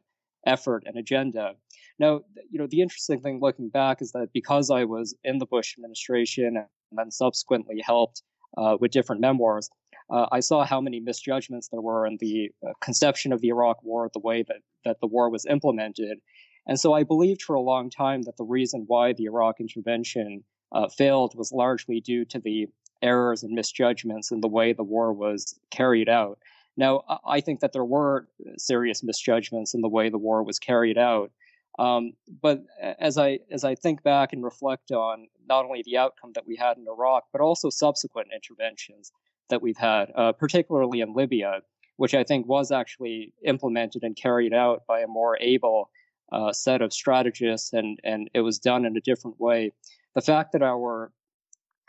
effort 0.47 0.85
and 0.87 0.97
agenda. 0.97 1.55
Now, 1.99 2.21
you 2.51 2.59
know, 2.59 2.67
the 2.67 2.83
interesting 2.83 3.21
thing 3.21 3.41
looking 3.41 3.69
back 3.69 4.03
is 4.03 4.13
that 4.13 4.29
because 4.33 4.71
I 4.71 4.85
was 4.85 5.15
in 5.25 5.39
the 5.39 5.47
Bush 5.47 5.75
administration 5.77 6.57
and 6.57 6.67
then 6.93 7.11
subsequently 7.11 7.81
helped 7.85 8.23
uh, 8.57 8.77
with 8.81 8.93
different 8.93 9.21
memoirs, 9.21 9.71
uh, 10.11 10.27
I 10.31 10.41
saw 10.41 10.65
how 10.65 10.81
many 10.81 11.01
misjudgments 11.01 11.69
there 11.69 11.81
were 11.81 12.07
in 12.07 12.19
the 12.21 12.51
uh, 12.67 12.73
conception 12.81 13.33
of 13.33 13.41
the 13.41 13.49
Iraq 13.49 13.83
War, 13.83 14.09
the 14.13 14.21
way 14.21 14.45
that, 14.47 14.59
that 14.85 15.01
the 15.01 15.07
war 15.07 15.31
was 15.31 15.47
implemented. 15.47 16.19
And 16.67 16.79
so 16.79 16.93
I 16.93 17.03
believed 17.03 17.43
for 17.43 17.55
a 17.55 17.61
long 17.61 17.91
time 17.91 18.23
that 18.23 18.37
the 18.37 18.45
reason 18.45 18.85
why 18.87 19.13
the 19.13 19.25
Iraq 19.25 19.61
intervention 19.61 20.45
uh, 20.73 20.89
failed 20.89 21.35
was 21.37 21.53
largely 21.53 22.01
due 22.01 22.25
to 22.27 22.39
the 22.39 22.69
errors 23.03 23.43
and 23.43 23.55
misjudgments 23.55 24.31
in 24.31 24.41
the 24.41 24.49
way 24.49 24.73
the 24.73 24.85
war 24.85 25.13
was 25.13 25.59
carried 25.71 26.09
out. 26.09 26.39
Now, 26.77 27.03
I 27.27 27.41
think 27.41 27.61
that 27.61 27.73
there 27.73 27.85
were 27.85 28.29
serious 28.59 29.03
misjudgments 29.03 29.75
in 29.75 29.81
the 29.81 29.89
way 29.89 30.09
the 30.11 30.19
war 30.19 30.43
was 30.43 30.59
carried 30.59 30.99
out. 30.99 31.31
Um, 31.79 32.13
but 32.43 32.65
as 33.01 33.19
I 33.19 33.41
as 33.51 33.65
I 33.65 33.75
think 33.75 34.03
back 34.03 34.33
and 34.33 34.43
reflect 34.43 34.93
on 34.93 35.29
not 35.47 35.65
only 35.65 35.83
the 35.85 35.99
outcome 35.99 36.33
that 36.35 36.47
we 36.47 36.57
had 36.57 36.79
in 36.79 36.87
Iraq, 36.89 37.25
but 37.33 37.41
also 37.41 37.71
subsequent 37.71 38.29
interventions 38.35 39.13
that 39.51 39.63
we've 39.63 39.77
had, 39.77 40.11
uh, 40.15 40.33
particularly 40.33 41.01
in 41.01 41.15
Libya, 41.15 41.61
which 41.97 42.15
I 42.15 42.25
think 42.25 42.47
was 42.47 42.73
actually 42.73 43.33
implemented 43.45 44.03
and 44.05 44.17
carried 44.17 44.55
out 44.55 44.87
by 44.87 45.01
a 45.01 45.07
more 45.07 45.39
able 45.41 45.91
uh, 46.33 46.53
set 46.53 46.83
of 46.83 46.93
strategists, 46.93 47.73
and 47.73 48.01
and 48.05 48.31
it 48.35 48.41
was 48.41 48.59
done 48.59 48.85
in 48.85 48.97
a 48.97 49.01
different 49.01 49.39
way. 49.39 49.73
The 50.15 50.23
fact 50.23 50.53
that 50.53 50.63
our 50.63 51.13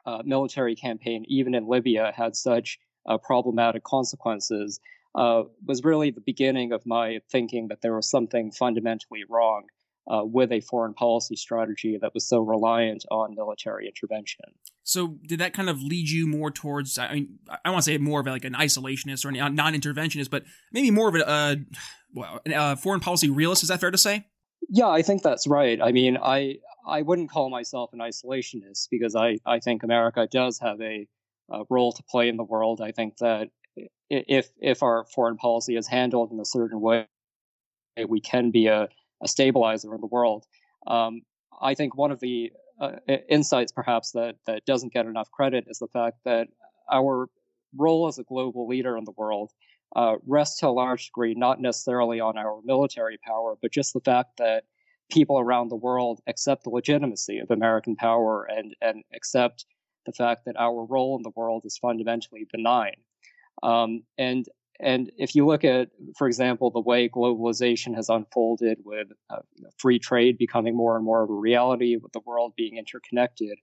uh, 0.07 0.23
military 0.25 0.75
campaign, 0.75 1.25
even 1.27 1.53
in 1.53 1.67
Libya, 1.67 2.13
had 2.15 2.35
such 2.35 2.79
uh, 3.05 3.17
problematic 3.17 3.83
consequences, 3.83 4.79
uh, 5.15 5.43
was 5.65 5.83
really 5.83 6.11
the 6.11 6.21
beginning 6.21 6.71
of 6.71 6.85
my 6.85 7.19
thinking 7.29 7.67
that 7.67 7.81
there 7.81 7.95
was 7.95 8.09
something 8.09 8.51
fundamentally 8.51 9.23
wrong 9.29 9.63
uh, 10.09 10.23
with 10.23 10.51
a 10.53 10.61
foreign 10.61 10.93
policy 10.93 11.35
strategy 11.35 11.97
that 12.01 12.13
was 12.13 12.25
so 12.25 12.39
reliant 12.39 13.03
on 13.11 13.35
military 13.35 13.87
intervention. 13.87 14.45
So, 14.83 15.17
did 15.27 15.39
that 15.39 15.53
kind 15.53 15.69
of 15.69 15.81
lead 15.81 16.09
you 16.09 16.25
more 16.25 16.51
towards? 16.51 16.97
I 16.97 17.13
mean, 17.13 17.39
I 17.65 17.69
want 17.69 17.83
to 17.83 17.91
say 17.91 17.97
more 17.97 18.21
of 18.21 18.27
like 18.27 18.45
an 18.45 18.53
isolationist 18.53 19.25
or 19.25 19.29
a 19.29 19.49
non-interventionist, 19.49 20.29
but 20.29 20.43
maybe 20.71 20.91
more 20.91 21.09
of 21.09 21.15
a, 21.15 21.27
uh, 21.27 21.55
well, 22.13 22.39
a 22.45 22.77
foreign 22.77 23.01
policy 23.01 23.29
realist. 23.29 23.63
Is 23.63 23.69
that 23.69 23.81
fair 23.81 23.91
to 23.91 23.97
say? 23.97 24.25
Yeah, 24.69 24.87
I 24.87 25.01
think 25.01 25.23
that's 25.23 25.47
right. 25.47 25.81
I 25.81 25.91
mean, 25.91 26.17
I 26.21 26.59
I 26.87 27.01
wouldn't 27.01 27.29
call 27.29 27.49
myself 27.49 27.91
an 27.93 27.99
isolationist 27.99 28.87
because 28.89 29.15
I 29.15 29.37
I 29.45 29.59
think 29.59 29.83
America 29.83 30.27
does 30.31 30.59
have 30.59 30.79
a, 30.81 31.07
a 31.49 31.63
role 31.69 31.91
to 31.91 32.03
play 32.03 32.29
in 32.29 32.37
the 32.37 32.43
world. 32.43 32.81
I 32.81 32.91
think 32.91 33.17
that 33.17 33.49
if 34.09 34.49
if 34.59 34.81
our 34.81 35.05
foreign 35.13 35.37
policy 35.37 35.75
is 35.75 35.87
handled 35.87 36.31
in 36.31 36.39
a 36.39 36.45
certain 36.45 36.79
way, 36.79 37.05
we 38.07 38.21
can 38.21 38.51
be 38.51 38.67
a, 38.67 38.87
a 39.21 39.27
stabilizer 39.27 39.93
in 39.93 40.01
the 40.01 40.07
world. 40.07 40.45
Um, 40.87 41.21
I 41.61 41.73
think 41.73 41.95
one 41.95 42.11
of 42.11 42.19
the 42.19 42.51
uh, 42.79 42.91
insights, 43.29 43.71
perhaps 43.71 44.11
that 44.11 44.35
that 44.45 44.65
doesn't 44.65 44.93
get 44.93 45.05
enough 45.05 45.29
credit, 45.31 45.65
is 45.67 45.79
the 45.79 45.87
fact 45.87 46.17
that 46.25 46.47
our 46.91 47.27
role 47.75 48.07
as 48.07 48.17
a 48.17 48.23
global 48.23 48.67
leader 48.67 48.97
in 48.97 49.03
the 49.03 49.13
world 49.17 49.51
uh, 49.95 50.15
rests 50.25 50.59
to 50.59 50.67
a 50.67 50.69
large 50.69 51.07
degree 51.07 51.33
not 51.33 51.59
necessarily 51.59 52.19
on 52.19 52.37
our 52.37 52.61
military 52.63 53.17
power, 53.17 53.57
but 53.61 53.71
just 53.71 53.93
the 53.93 53.99
fact 53.99 54.37
that 54.37 54.63
people 55.09 55.39
around 55.39 55.69
the 55.69 55.75
world 55.75 56.21
accept 56.27 56.63
the 56.63 56.69
legitimacy 56.69 57.39
of 57.39 57.51
American 57.51 57.95
power 57.95 58.43
and 58.45 58.75
and 58.81 59.03
accept 59.15 59.65
the 60.05 60.11
fact 60.11 60.45
that 60.45 60.55
our 60.57 60.85
role 60.85 61.15
in 61.17 61.23
the 61.23 61.31
world 61.35 61.63
is 61.65 61.77
fundamentally 61.77 62.47
benign. 62.51 62.95
Um, 63.63 64.03
and 64.17 64.47
and 64.79 65.11
if 65.17 65.35
you 65.35 65.45
look 65.45 65.63
at, 65.63 65.89
for 66.17 66.27
example, 66.27 66.69
the 66.69 66.79
way 66.79 67.09
globalization 67.09 67.95
has 67.95 68.09
unfolded 68.09 68.79
with 68.85 69.07
uh, 69.29 69.39
free 69.77 69.97
trade 69.97 70.37
becoming 70.37 70.75
more 70.75 70.95
and 70.95 71.03
more 71.03 71.23
of 71.23 71.29
a 71.29 71.33
reality, 71.33 71.97
with 71.97 72.11
the 72.11 72.21
world 72.25 72.53
being 72.55 72.77
interconnected, 72.77 73.57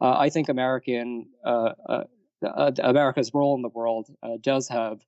uh, 0.00 0.16
I 0.16 0.30
think 0.30 0.48
American 0.48 1.26
uh, 1.44 1.72
uh, 1.88 2.04
uh 2.44 2.72
America's 2.82 3.32
role 3.34 3.54
in 3.56 3.62
the 3.62 3.68
world 3.68 4.08
uh, 4.22 4.38
does 4.40 4.68
have 4.68 5.00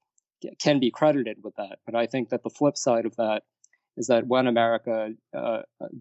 can 0.59 0.81
be 0.81 0.91
credited 0.91 1.39
with 1.45 1.55
that. 1.57 1.79
But 1.87 1.95
I 1.95 2.07
think 2.07 2.31
that 2.31 2.43
the 2.43 2.51
flip 2.51 2.77
side 2.77 3.07
of 3.07 3.15
that 3.17 3.45
is 3.97 4.07
that 4.07 4.27
when 4.27 4.47
America 4.47 5.11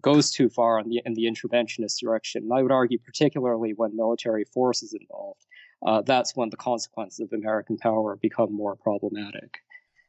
goes 0.00 0.30
too 0.30 0.48
far 0.48 0.78
in 0.78 0.88
the 0.88 1.02
in 1.04 1.14
the 1.14 1.24
interventionist 1.24 1.98
direction, 2.00 2.42
and 2.44 2.52
I 2.52 2.62
would 2.62 2.72
argue 2.72 2.98
particularly 2.98 3.72
when 3.76 3.96
military 3.96 4.44
force 4.44 4.82
is 4.82 4.94
involved, 4.94 5.44
uh, 5.86 6.02
that's 6.02 6.36
when 6.36 6.50
the 6.50 6.56
consequences 6.56 7.20
of 7.20 7.32
American 7.32 7.76
power 7.76 8.16
become 8.20 8.52
more 8.54 8.76
problematic. 8.76 9.58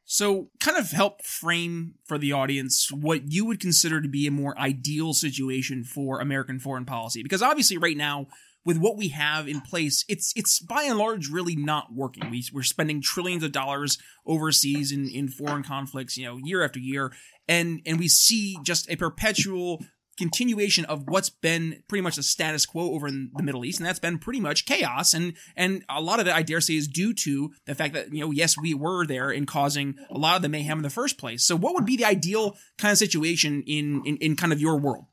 So, 0.06 0.50
kind 0.60 0.76
of 0.76 0.90
help 0.90 1.22
frame 1.22 1.94
for 2.04 2.18
the 2.18 2.32
audience 2.32 2.92
what 2.92 3.32
you 3.32 3.46
would 3.46 3.58
consider 3.58 4.02
to 4.02 4.08
be 4.08 4.26
a 4.26 4.30
more 4.30 4.58
ideal 4.58 5.14
situation 5.14 5.82
for 5.82 6.20
American 6.20 6.58
foreign 6.58 6.84
policy. 6.84 7.22
Because 7.22 7.40
obviously, 7.40 7.78
right 7.78 7.96
now, 7.96 8.26
with 8.66 8.76
what 8.76 8.96
we 8.96 9.08
have 9.08 9.48
in 9.48 9.62
place, 9.62 10.04
it's 10.08 10.32
it's 10.36 10.58
by 10.60 10.84
and 10.84 10.98
large 10.98 11.28
really 11.28 11.56
not 11.56 11.94
working. 11.94 12.30
We, 12.30 12.44
we're 12.52 12.62
spending 12.62 13.00
trillions 13.00 13.42
of 13.44 13.52
dollars 13.52 13.98
overseas 14.26 14.92
in, 14.92 15.08
in 15.08 15.28
foreign 15.28 15.62
conflicts, 15.62 16.16
you 16.16 16.26
know, 16.26 16.36
year 16.36 16.62
after 16.62 16.80
year, 16.80 17.12
and 17.48 17.80
and 17.86 17.98
we 17.98 18.08
see 18.08 18.56
just 18.64 18.90
a 18.90 18.96
perpetual 18.96 19.80
continuation 20.16 20.84
of 20.84 21.08
what's 21.08 21.30
been 21.30 21.82
pretty 21.88 22.02
much 22.02 22.16
the 22.16 22.22
status 22.22 22.66
quo 22.66 22.92
over 22.92 23.08
in 23.08 23.30
the 23.34 23.42
Middle 23.42 23.64
East, 23.64 23.78
and 23.78 23.86
that's 23.86 23.98
been 23.98 24.18
pretty 24.18 24.40
much 24.40 24.66
chaos. 24.66 25.14
And 25.14 25.34
and 25.56 25.84
a 25.88 26.00
lot 26.00 26.20
of 26.20 26.26
it, 26.26 26.34
I 26.34 26.42
dare 26.42 26.60
say, 26.60 26.74
is 26.74 26.88
due 26.88 27.12
to 27.14 27.52
the 27.66 27.74
fact 27.74 27.94
that 27.94 28.12
you 28.12 28.20
know, 28.20 28.30
yes, 28.30 28.56
we 28.56 28.74
were 28.74 29.06
there 29.06 29.30
in 29.30 29.46
causing 29.46 29.96
a 30.10 30.18
lot 30.18 30.36
of 30.36 30.42
the 30.42 30.48
mayhem 30.48 30.78
in 30.78 30.82
the 30.82 30.90
first 30.90 31.18
place. 31.18 31.44
So, 31.44 31.56
what 31.56 31.74
would 31.74 31.86
be 31.86 31.96
the 31.96 32.04
ideal 32.04 32.56
kind 32.78 32.92
of 32.92 32.98
situation 32.98 33.62
in 33.66 34.02
in, 34.04 34.16
in 34.18 34.36
kind 34.36 34.52
of 34.52 34.60
your 34.60 34.78
world? 34.78 35.06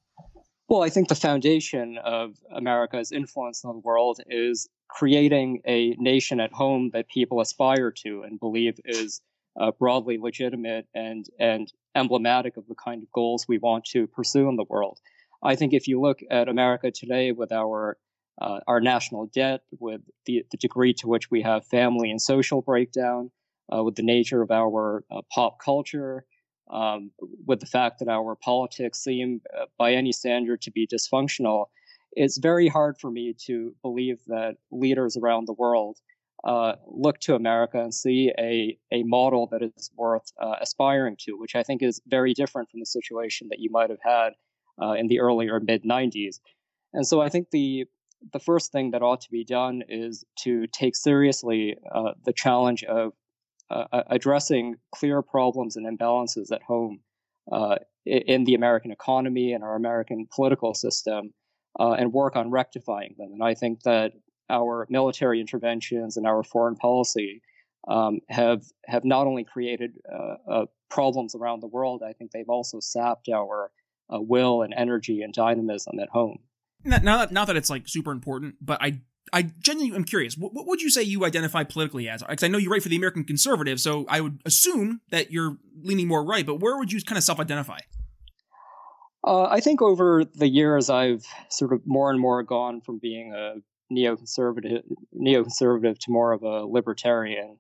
Well, 0.68 0.84
I 0.84 0.90
think 0.90 1.10
the 1.10 1.16
foundation 1.16 1.98
of 1.98 2.38
America's 2.50 3.12
influence 3.12 3.66
on 3.66 3.76
the 3.76 3.82
world 3.82 4.22
is 4.28 4.70
creating 4.88 5.62
a 5.68 5.96
nation 5.98 6.40
at 6.40 6.54
home 6.54 6.92
that 6.94 7.10
people 7.10 7.42
aspire 7.42 7.92
to 7.92 8.24
and 8.24 8.40
believe 8.40 8.80
is 8.86 9.22
uh, 9.60 9.72
broadly 9.72 10.18
legitimate 10.18 10.88
and 10.94 11.26
and 11.40 11.72
emblematic 11.96 12.58
of 12.58 12.68
the 12.68 12.76
kind 12.76 13.04
of 13.04 13.12
goals 13.12 13.46
we 13.48 13.58
want 13.58 13.86
to 13.86 14.08
pursue 14.08 14.48
in 14.50 14.56
the 14.56 14.66
world. 14.70 15.00
I 15.44 15.56
think 15.56 15.74
if 15.74 15.88
you 15.88 16.00
look 16.00 16.20
at 16.30 16.48
America 16.48 16.92
today 16.92 17.32
with 17.32 17.52
our 17.52 17.98
uh, 18.42 18.60
our 18.66 18.80
national 18.80 19.28
debt, 19.28 19.62
with 19.80 20.02
the, 20.26 20.44
the 20.52 20.58
degree 20.58 20.94
to 20.94 21.08
which 21.08 21.30
we 21.30 21.42
have 21.44 21.66
family 21.66 22.10
and 22.10 22.20
social 22.20 22.62
breakdown, 22.62 23.30
uh, 23.72 23.84
with 23.84 23.96
the 23.96 24.04
nature 24.04 24.42
of 24.42 24.50
our 24.50 25.04
uh, 25.12 25.22
pop 25.32 25.60
culture, 25.64 26.26
um, 26.72 27.12
with 27.46 27.60
the 27.60 27.66
fact 27.66 28.00
that 28.00 28.08
our 28.08 28.36
politics 28.36 29.04
seem, 29.04 29.42
uh, 29.56 29.66
by 29.78 29.94
any 29.94 30.12
standard, 30.12 30.62
to 30.62 30.72
be 30.72 30.88
dysfunctional, 30.88 31.66
it's 32.14 32.38
very 32.38 32.68
hard 32.68 32.98
for 33.00 33.12
me 33.12 33.36
to 33.46 33.76
believe 33.82 34.20
that 34.28 34.56
leaders 34.72 35.18
around 35.18 35.48
the 35.48 35.54
world 35.54 35.98
uh, 36.44 36.74
look 36.88 37.20
to 37.20 37.36
America 37.36 37.80
and 37.80 37.94
see 37.94 38.32
a, 38.40 38.78
a 38.92 39.04
model 39.04 39.48
that 39.52 39.62
is 39.62 39.92
worth 39.96 40.32
uh, 40.42 40.56
aspiring 40.60 41.16
to, 41.20 41.34
which 41.34 41.56
I 41.56 41.64
think 41.64 41.84
is 41.84 42.02
very 42.08 42.34
different 42.34 42.70
from 42.70 42.80
the 42.80 42.86
situation 42.86 43.48
that 43.50 43.60
you 43.60 43.70
might 43.72 43.90
have 43.90 44.00
had 44.02 44.34
uh, 44.82 44.94
in 44.94 45.08
the 45.08 45.20
earlier 45.20 45.60
mid 45.60 45.84
90s. 45.84 46.40
And 46.94 47.06
so 47.06 47.22
I 47.22 47.30
think 47.30 47.50
the 47.52 47.86
the 48.34 48.40
first 48.40 48.72
thing 48.72 48.92
that 48.92 49.02
ought 49.02 49.22
to 49.22 49.32
be 49.32 49.44
done 49.44 49.82
is 49.90 50.24
to 50.44 50.68
take 50.68 50.96
seriously 50.96 51.76
uh, 51.92 52.12
the 52.24 52.34
challenge 52.34 52.84
of 52.84 53.14
uh, 53.72 54.04
addressing 54.12 54.76
clear 54.94 55.24
problems 55.24 55.76
and 55.76 55.88
imbalances 55.88 56.52
at 56.52 56.62
home 56.62 57.00
uh, 57.52 57.78
in 58.06 58.44
the 58.44 58.54
American 58.54 58.92
economy 58.92 59.54
and 59.54 59.64
our 59.64 59.76
American 59.76 60.28
political 60.36 60.76
system. 60.76 61.34
and 61.80 62.14
work 62.14 62.36
on 62.36 62.52
rectifying 62.52 63.16
them. 63.18 63.32
And 63.34 63.44
I 63.44 63.56
think 63.56 63.82
that 63.84 64.12
our 64.52 64.86
military 64.90 65.40
interventions 65.40 66.18
and 66.18 66.28
our 66.28 66.44
foreign 66.44 66.76
policy 66.76 67.42
um, 67.88 68.20
have 68.30 68.64
have 68.86 69.04
not 69.04 69.26
only 69.26 69.44
created 69.44 69.94
uh, 70.12 70.36
uh, 70.52 70.66
problems 70.90 71.34
around 71.34 71.62
the 71.62 71.68
world. 71.68 72.04
I 72.08 72.14
think 72.14 72.32
they've 72.32 72.50
also 72.50 72.80
sapped 72.80 73.30
our 73.30 73.72
uh, 74.14 74.20
will 74.22 74.62
and 74.62 74.74
energy 74.76 75.22
and 75.22 75.34
dynamism 75.34 76.00
at 76.00 76.10
home. 76.10 76.40
Not, 76.84 77.04
that 77.32 77.56
it's 77.56 77.70
like 77.70 77.88
super 77.88 78.12
important, 78.12 78.56
but 78.62 78.82
I 78.82 79.02
I 79.32 79.44
genuinely 79.60 79.96
am 79.96 80.04
curious. 80.04 80.36
What, 80.36 80.54
what 80.54 80.68
would 80.68 80.82
you 80.82 80.90
say 80.90 81.04
you 81.04 81.26
identify 81.26 81.64
politically 81.64 82.10
as? 82.10 82.24
Because 82.24 82.44
I 82.44 82.48
know 82.48 82.58
you 82.58 82.72
write 82.72 82.84
for 82.84 82.90
the 82.90 82.96
American 82.96 83.24
Conservative, 83.24 83.80
so 83.80 84.06
I 84.10 84.20
would 84.20 84.42
assume 84.46 85.02
that 85.12 85.32
you're 85.32 85.58
leaning 85.82 86.08
more 86.08 86.24
right. 86.24 86.46
But 86.46 86.60
where 86.60 86.78
would 86.78 86.92
you 86.92 87.02
kind 87.02 87.18
of 87.18 87.24
self-identify? 87.24 87.80
Uh, 89.26 89.44
I 89.44 89.60
think 89.60 89.82
over 89.82 90.26
the 90.26 90.48
years, 90.48 90.90
I've 90.90 91.24
sort 91.50 91.72
of 91.74 91.82
more 91.86 92.10
and 92.10 92.20
more 92.20 92.42
gone 92.42 92.82
from 92.82 92.98
being 92.98 93.34
a 93.34 93.56
neoconservative 93.92 94.84
neoconservative 95.16 95.98
to 96.00 96.12
more 96.12 96.32
of 96.32 96.44
a 96.44 96.66
libertarian. 96.66 97.58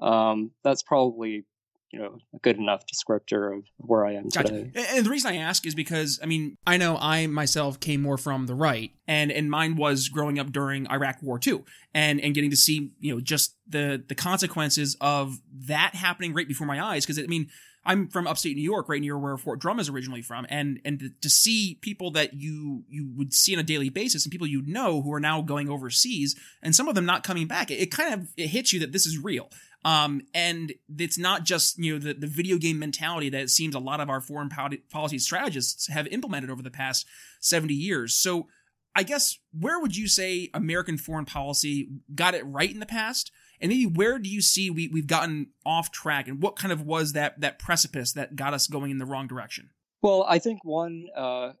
Um, 0.00 0.52
that's 0.62 0.82
probably 0.82 1.44
you 1.90 1.98
know 1.98 2.18
a 2.34 2.38
good 2.38 2.56
enough 2.56 2.84
descriptor 2.86 3.56
of 3.56 3.64
where 3.78 4.04
I 4.04 4.14
am 4.14 4.28
gotcha. 4.28 4.48
today. 4.48 4.86
And 4.90 5.06
the 5.06 5.10
reason 5.10 5.32
I 5.32 5.36
ask 5.36 5.66
is 5.66 5.74
because 5.74 6.20
I 6.22 6.26
mean 6.26 6.56
I 6.66 6.76
know 6.76 6.96
I 7.00 7.26
myself 7.26 7.80
came 7.80 8.02
more 8.02 8.18
from 8.18 8.46
the 8.46 8.54
right, 8.54 8.92
and 9.06 9.32
and 9.32 9.50
mine 9.50 9.76
was 9.76 10.08
growing 10.08 10.38
up 10.38 10.52
during 10.52 10.86
Iraq 10.90 11.22
War 11.22 11.38
too, 11.38 11.64
and 11.94 12.20
and 12.20 12.34
getting 12.34 12.50
to 12.50 12.56
see 12.56 12.92
you 13.00 13.14
know 13.14 13.20
just 13.20 13.56
the 13.66 14.02
the 14.06 14.14
consequences 14.14 14.96
of 15.00 15.40
that 15.66 15.94
happening 15.94 16.34
right 16.34 16.48
before 16.48 16.66
my 16.66 16.82
eyes. 16.82 17.06
Because 17.06 17.18
I 17.18 17.26
mean 17.26 17.48
I'm 17.88 18.08
from 18.08 18.26
upstate 18.26 18.54
New 18.54 18.62
York, 18.62 18.86
right 18.90 19.00
near 19.00 19.18
where 19.18 19.36
Fort 19.38 19.60
Drum 19.60 19.80
is 19.80 19.88
originally 19.88 20.20
from, 20.20 20.46
and 20.50 20.78
and 20.84 21.14
to 21.22 21.30
see 21.30 21.78
people 21.80 22.10
that 22.12 22.34
you 22.34 22.84
you 22.86 23.10
would 23.16 23.32
see 23.32 23.54
on 23.54 23.60
a 23.60 23.64
daily 23.64 23.88
basis 23.88 24.24
and 24.24 24.30
people 24.30 24.46
you 24.46 24.62
know 24.66 25.00
who 25.00 25.12
are 25.14 25.20
now 25.20 25.40
going 25.40 25.70
overseas 25.70 26.38
and 26.62 26.76
some 26.76 26.86
of 26.86 26.94
them 26.94 27.06
not 27.06 27.24
coming 27.24 27.46
back, 27.46 27.70
it, 27.70 27.80
it 27.80 27.90
kind 27.90 28.12
of 28.12 28.28
it 28.36 28.48
hits 28.48 28.74
you 28.74 28.80
that 28.80 28.92
this 28.92 29.06
is 29.06 29.18
real. 29.18 29.48
Um, 29.86 30.22
and 30.34 30.74
it's 30.98 31.16
not 31.16 31.44
just 31.44 31.78
you 31.78 31.94
know 31.94 31.98
the, 31.98 32.12
the 32.12 32.26
video 32.26 32.58
game 32.58 32.78
mentality 32.78 33.30
that 33.30 33.40
it 33.40 33.50
seems 33.50 33.74
a 33.74 33.80
lot 33.80 34.00
of 34.00 34.10
our 34.10 34.20
foreign 34.20 34.50
policy 34.90 35.18
strategists 35.18 35.88
have 35.88 36.06
implemented 36.08 36.50
over 36.50 36.62
the 36.62 36.70
past 36.70 37.06
70 37.40 37.72
years. 37.72 38.12
So 38.12 38.48
I 38.94 39.02
guess 39.02 39.38
where 39.58 39.80
would 39.80 39.96
you 39.96 40.08
say 40.08 40.50
American 40.52 40.98
foreign 40.98 41.24
policy 41.24 41.88
got 42.14 42.34
it 42.34 42.44
right 42.44 42.70
in 42.70 42.80
the 42.80 42.86
past? 42.86 43.32
And 43.60 43.70
maybe 43.70 43.86
where 43.86 44.18
do 44.18 44.28
you 44.28 44.40
see 44.40 44.70
we, 44.70 44.88
we've 44.88 45.06
gotten 45.06 45.48
off 45.66 45.90
track 45.90 46.28
and 46.28 46.40
what 46.40 46.56
kind 46.56 46.72
of 46.72 46.82
was 46.82 47.12
that 47.12 47.40
that 47.40 47.58
precipice 47.58 48.12
that 48.12 48.36
got 48.36 48.54
us 48.54 48.66
going 48.66 48.90
in 48.90 48.98
the 48.98 49.06
wrong 49.06 49.26
direction? 49.26 49.70
Well, 50.02 50.24
I 50.28 50.38
think 50.38 50.64
one 50.64 51.06
uh, 51.16 51.52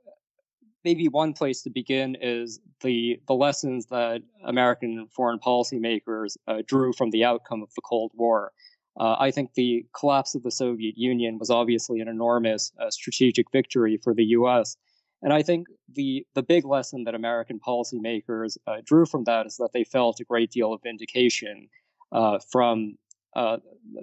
maybe 0.84 1.08
one 1.08 1.32
place 1.32 1.62
to 1.62 1.70
begin 1.70 2.16
is 2.20 2.60
the 2.82 3.20
the 3.26 3.34
lessons 3.34 3.86
that 3.86 4.22
American 4.44 5.08
foreign 5.10 5.38
policymakers 5.38 6.36
uh, 6.46 6.62
drew 6.66 6.92
from 6.92 7.10
the 7.10 7.24
outcome 7.24 7.62
of 7.62 7.70
the 7.74 7.82
Cold 7.82 8.12
War. 8.14 8.52
Uh, 8.98 9.16
I 9.18 9.30
think 9.30 9.54
the 9.54 9.86
collapse 9.96 10.34
of 10.34 10.42
the 10.42 10.50
Soviet 10.50 10.96
Union 10.96 11.38
was 11.38 11.50
obviously 11.50 12.00
an 12.00 12.08
enormous 12.08 12.72
uh, 12.80 12.90
strategic 12.90 13.50
victory 13.52 13.98
for 14.02 14.12
the 14.12 14.24
U.S. 14.24 14.76
And 15.22 15.32
I 15.32 15.42
think 15.42 15.66
the 15.92 16.26
the 16.34 16.42
big 16.42 16.64
lesson 16.64 17.04
that 17.04 17.14
American 17.14 17.58
policymakers 17.58 18.56
uh, 18.66 18.76
drew 18.84 19.04
from 19.04 19.24
that 19.24 19.46
is 19.46 19.56
that 19.56 19.70
they 19.72 19.84
felt 19.84 20.20
a 20.20 20.24
great 20.24 20.50
deal 20.50 20.72
of 20.72 20.82
vindication 20.82 21.68
uh, 22.12 22.38
from 22.50 22.96
uh, 23.36 23.58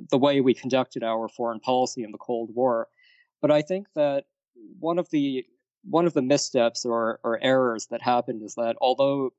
the 0.09 0.17
way 0.17 0.41
we 0.41 0.53
conducted 0.53 1.03
our 1.03 1.27
foreign 1.27 1.59
policy 1.59 2.03
in 2.03 2.11
the 2.11 2.17
Cold 2.17 2.51
War. 2.53 2.87
But 3.41 3.51
I 3.51 3.61
think 3.61 3.87
that 3.95 4.25
one 4.79 4.99
of 4.99 5.09
the 5.11 5.45
one 5.87 6.07
of 6.07 6.13
the 6.13 6.21
missteps 6.21 6.83
or, 6.83 7.19
or 7.23 7.39
errors 7.43 7.87
that 7.91 8.01
happened 8.01 8.41
is 8.41 8.55
that 8.55 8.75
although 8.81 9.31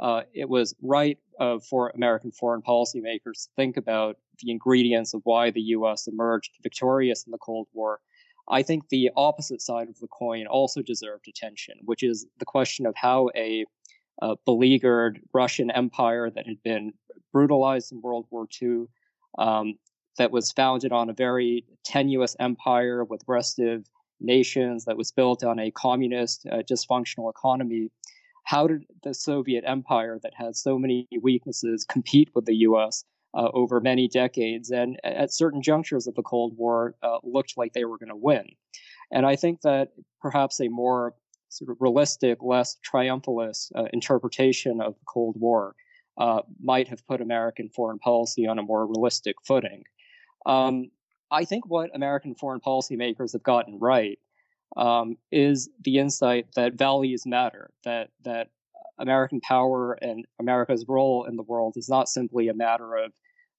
uh, 0.00 0.22
it 0.34 0.48
was 0.48 0.74
right 0.82 1.18
uh, 1.40 1.58
for 1.58 1.90
American 1.94 2.32
foreign 2.32 2.60
policymakers 2.60 3.44
to 3.44 3.48
think 3.54 3.76
about 3.76 4.16
the 4.42 4.50
ingredients 4.50 5.14
of 5.14 5.20
why 5.24 5.50
the 5.50 5.60
U.S. 5.60 6.06
emerged 6.06 6.58
victorious 6.62 7.24
in 7.24 7.30
the 7.30 7.38
Cold 7.38 7.68
War, 7.72 8.00
I 8.48 8.62
think 8.62 8.88
the 8.88 9.10
opposite 9.16 9.62
side 9.62 9.88
of 9.88 9.98
the 9.98 10.08
coin 10.08 10.46
also 10.46 10.82
deserved 10.82 11.28
attention, 11.28 11.76
which 11.84 12.02
is 12.02 12.26
the 12.38 12.44
question 12.44 12.86
of 12.86 12.94
how 12.96 13.30
a, 13.34 13.64
a 14.20 14.36
beleaguered 14.44 15.20
Russian 15.32 15.70
empire 15.70 16.30
that 16.30 16.46
had 16.46 16.62
been 16.62 16.92
brutalized 17.32 17.92
in 17.92 18.00
World 18.02 18.26
War 18.30 18.46
II, 18.60 18.86
um, 19.38 19.74
that 20.18 20.30
was 20.30 20.52
founded 20.52 20.92
on 20.92 21.10
a 21.10 21.14
very 21.14 21.64
tenuous 21.84 22.36
empire 22.40 23.04
with 23.04 23.22
restive 23.26 23.84
nations, 24.20 24.86
that 24.86 24.96
was 24.96 25.12
built 25.12 25.44
on 25.44 25.58
a 25.58 25.70
communist, 25.70 26.46
uh, 26.50 26.62
dysfunctional 26.70 27.30
economy. 27.30 27.90
How 28.44 28.66
did 28.66 28.84
the 29.02 29.12
Soviet 29.12 29.64
empire, 29.66 30.18
that 30.22 30.32
has 30.34 30.60
so 30.60 30.78
many 30.78 31.06
weaknesses, 31.20 31.84
compete 31.84 32.30
with 32.34 32.46
the 32.46 32.56
U.S.? 32.56 33.04
uh, 33.36 33.50
over 33.52 33.80
many 33.80 34.08
decades, 34.08 34.70
and 34.70 34.98
at 35.04 35.32
certain 35.32 35.60
junctures 35.60 36.06
of 36.06 36.14
the 36.14 36.22
Cold 36.22 36.56
War, 36.56 36.94
uh, 37.02 37.18
looked 37.22 37.54
like 37.56 37.74
they 37.74 37.84
were 37.84 37.98
going 37.98 38.08
to 38.08 38.16
win. 38.16 38.46
And 39.12 39.26
I 39.26 39.36
think 39.36 39.60
that 39.60 39.90
perhaps 40.20 40.58
a 40.60 40.68
more 40.68 41.14
sort 41.50 41.70
of 41.70 41.76
realistic, 41.80 42.38
less 42.42 42.76
triumphalist 42.90 43.70
uh, 43.76 43.84
interpretation 43.92 44.80
of 44.80 44.94
the 44.94 45.04
Cold 45.06 45.36
War 45.38 45.74
uh, 46.18 46.42
might 46.62 46.88
have 46.88 47.06
put 47.06 47.20
American 47.20 47.68
foreign 47.68 47.98
policy 47.98 48.46
on 48.46 48.58
a 48.58 48.62
more 48.62 48.86
realistic 48.86 49.36
footing. 49.46 49.84
Um, 50.46 50.90
I 51.30 51.44
think 51.44 51.66
what 51.66 51.94
American 51.94 52.34
foreign 52.34 52.60
policymakers 52.60 53.32
have 53.32 53.42
gotten 53.42 53.78
right 53.78 54.18
um, 54.76 55.16
is 55.32 55.68
the 55.84 55.98
insight 55.98 56.46
that 56.54 56.74
values 56.74 57.26
matter, 57.26 57.70
that 57.84 58.10
that 58.24 58.48
American 58.98 59.40
power 59.40 59.92
and 60.00 60.24
America's 60.40 60.84
role 60.88 61.24
in 61.24 61.36
the 61.36 61.42
world 61.42 61.74
is 61.76 61.88
not 61.88 62.08
simply 62.08 62.48
a 62.48 62.54
matter 62.54 62.96
of 62.96 63.12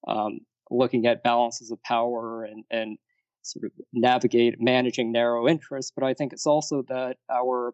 um, 0.08 0.40
looking 0.72 1.06
at 1.06 1.24
balances 1.24 1.72
of 1.72 1.82
power 1.84 2.44
and, 2.44 2.64
and 2.72 2.98
sort 3.44 3.66
of 3.66 3.72
navigate 3.94 4.60
managing 4.60 5.12
narrow 5.12 5.48
interests. 5.48 5.92
But 5.96 6.06
I 6.06 6.14
think 6.14 6.34
it's 6.34 6.48
also 6.48 6.84
that 6.90 7.18
our 7.30 7.74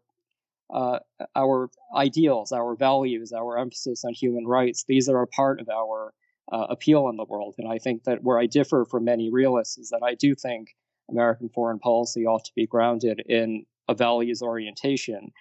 uh, 0.73 0.99
our 1.35 1.69
ideals, 1.95 2.51
our 2.51 2.75
values, 2.75 3.31
our 3.31 3.57
emphasis 3.57 4.03
on 4.03 4.13
human 4.13 4.45
rights, 4.45 4.83
these 4.87 5.07
are 5.07 5.21
a 5.21 5.27
part 5.27 5.61
of 5.61 5.69
our 5.69 6.13
uh, 6.51 6.67
appeal 6.69 7.07
in 7.09 7.15
the 7.15 7.25
world. 7.25 7.55
And 7.57 7.71
I 7.71 7.77
think 7.77 8.03
that 8.03 8.23
where 8.23 8.39
I 8.39 8.47
differ 8.47 8.85
from 8.89 9.05
many 9.05 9.31
realists 9.31 9.77
is 9.77 9.89
that 9.89 10.01
I 10.03 10.15
do 10.15 10.35
think 10.35 10.75
American 11.09 11.49
foreign 11.49 11.79
policy 11.79 12.25
ought 12.25 12.45
to 12.45 12.51
be 12.55 12.67
grounded 12.67 13.21
in 13.27 13.65
a 13.87 13.93
values 13.93 14.41
orientation 14.41 15.31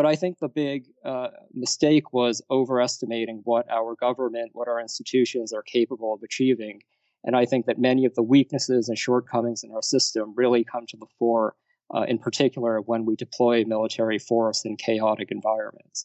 but 0.00 0.06
I 0.06 0.16
think 0.16 0.38
the 0.38 0.48
big 0.48 0.86
uh, 1.04 1.28
mistake 1.52 2.12
was 2.12 2.40
overestimating 2.50 3.42
what 3.44 3.70
our 3.70 3.94
government, 3.94 4.52
what 4.54 4.66
our 4.66 4.80
institutions 4.80 5.52
are 5.52 5.62
capable 5.62 6.14
of 6.14 6.22
achieving. 6.22 6.80
And 7.22 7.36
I 7.36 7.44
think 7.44 7.66
that 7.66 7.78
many 7.78 8.06
of 8.06 8.14
the 8.14 8.22
weaknesses 8.22 8.88
and 8.88 8.96
shortcomings 8.96 9.62
in 9.62 9.72
our 9.72 9.82
system 9.82 10.32
really 10.34 10.64
come 10.64 10.86
to 10.88 10.96
the 10.96 11.06
fore, 11.18 11.54
uh, 11.94 12.04
in 12.08 12.18
particular 12.18 12.80
when 12.80 13.04
we 13.04 13.16
deploy 13.16 13.64
military 13.64 14.18
force 14.18 14.64
in 14.64 14.76
chaotic 14.76 15.30
environments. 15.30 16.04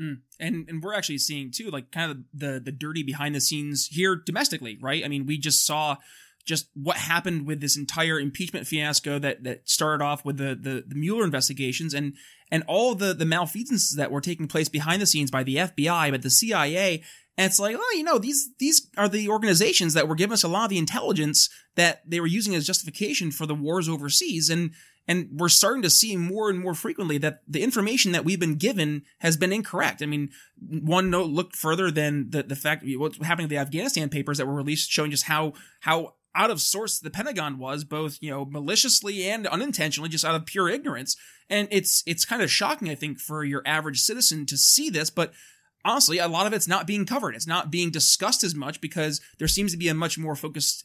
Mm. 0.00 0.20
And 0.40 0.68
and 0.68 0.82
we're 0.82 0.94
actually 0.94 1.18
seeing 1.18 1.50
too, 1.50 1.70
like 1.70 1.90
kind 1.90 2.10
of 2.10 2.18
the 2.32 2.60
the 2.60 2.72
dirty 2.72 3.02
behind 3.02 3.34
the 3.34 3.40
scenes 3.40 3.88
here 3.90 4.16
domestically, 4.16 4.78
right? 4.80 5.04
I 5.04 5.08
mean, 5.08 5.26
we 5.26 5.38
just 5.38 5.66
saw 5.66 5.96
just 6.44 6.68
what 6.74 6.96
happened 6.96 7.46
with 7.46 7.60
this 7.60 7.76
entire 7.76 8.18
impeachment 8.18 8.66
fiasco 8.66 9.18
that 9.18 9.44
that 9.44 9.68
started 9.68 10.02
off 10.02 10.24
with 10.24 10.38
the 10.38 10.54
the, 10.54 10.84
the 10.86 10.94
Mueller 10.94 11.24
investigations 11.24 11.92
and 11.94 12.14
and 12.50 12.64
all 12.66 12.94
the 12.94 13.12
the 13.12 13.26
malfeasances 13.26 13.96
that 13.96 14.10
were 14.10 14.20
taking 14.20 14.48
place 14.48 14.68
behind 14.68 15.02
the 15.02 15.06
scenes 15.06 15.30
by 15.30 15.42
the 15.42 15.56
FBI, 15.56 16.10
but 16.10 16.22
the 16.22 16.30
CIA. 16.30 17.02
And 17.38 17.46
it's 17.46 17.58
like, 17.58 17.76
oh, 17.78 17.94
you 17.96 18.02
know, 18.02 18.18
these 18.18 18.50
these 18.58 18.88
are 18.96 19.08
the 19.08 19.28
organizations 19.28 19.94
that 19.94 20.08
were 20.08 20.14
giving 20.14 20.34
us 20.34 20.42
a 20.42 20.48
lot 20.48 20.64
of 20.64 20.70
the 20.70 20.78
intelligence 20.78 21.48
that 21.76 22.02
they 22.06 22.20
were 22.20 22.26
using 22.26 22.54
as 22.54 22.66
justification 22.66 23.30
for 23.30 23.46
the 23.46 23.54
wars 23.54 23.88
overseas, 23.88 24.50
and 24.50 24.72
and 25.08 25.28
we're 25.32 25.48
starting 25.48 25.82
to 25.82 25.90
see 25.90 26.16
more 26.16 26.48
and 26.48 26.58
more 26.58 26.74
frequently 26.74 27.18
that 27.18 27.42
the 27.46 27.62
information 27.62 28.12
that 28.12 28.24
we've 28.24 28.40
been 28.40 28.56
given 28.56 29.02
has 29.18 29.36
been 29.36 29.52
incorrect. 29.52 30.02
I 30.02 30.06
mean, 30.06 30.30
one 30.60 31.10
note 31.10 31.30
looked 31.30 31.56
further 31.56 31.90
than 31.90 32.30
the 32.30 32.42
the 32.42 32.56
fact 32.56 32.84
what's 32.96 33.24
happening 33.24 33.44
with 33.44 33.50
the 33.50 33.58
Afghanistan 33.58 34.08
papers 34.08 34.38
that 34.38 34.46
were 34.46 34.54
released, 34.54 34.90
showing 34.90 35.10
just 35.10 35.24
how 35.24 35.54
how 35.80 36.14
out 36.34 36.50
of 36.50 36.60
source 36.60 36.98
the 36.98 37.10
Pentagon 37.10 37.58
was, 37.58 37.84
both 37.84 38.18
you 38.20 38.30
know 38.30 38.44
maliciously 38.44 39.28
and 39.28 39.46
unintentionally, 39.46 40.08
just 40.08 40.24
out 40.24 40.34
of 40.34 40.46
pure 40.46 40.68
ignorance. 40.68 41.16
And 41.50 41.68
it's 41.70 42.02
it's 42.06 42.24
kind 42.24 42.42
of 42.42 42.50
shocking, 42.50 42.88
I 42.88 42.94
think, 42.94 43.18
for 43.18 43.44
your 43.44 43.62
average 43.66 44.00
citizen 44.00 44.46
to 44.46 44.56
see 44.56 44.88
this, 44.88 45.10
but 45.10 45.32
honestly, 45.84 46.18
a 46.18 46.28
lot 46.28 46.46
of 46.46 46.52
it's 46.52 46.68
not 46.68 46.86
being 46.86 47.04
covered. 47.04 47.34
It's 47.34 47.46
not 47.46 47.70
being 47.70 47.90
discussed 47.90 48.44
as 48.44 48.54
much 48.54 48.80
because 48.80 49.20
there 49.38 49.48
seems 49.48 49.72
to 49.72 49.78
be 49.78 49.88
a 49.88 49.94
much 49.94 50.18
more 50.18 50.36
focused, 50.36 50.84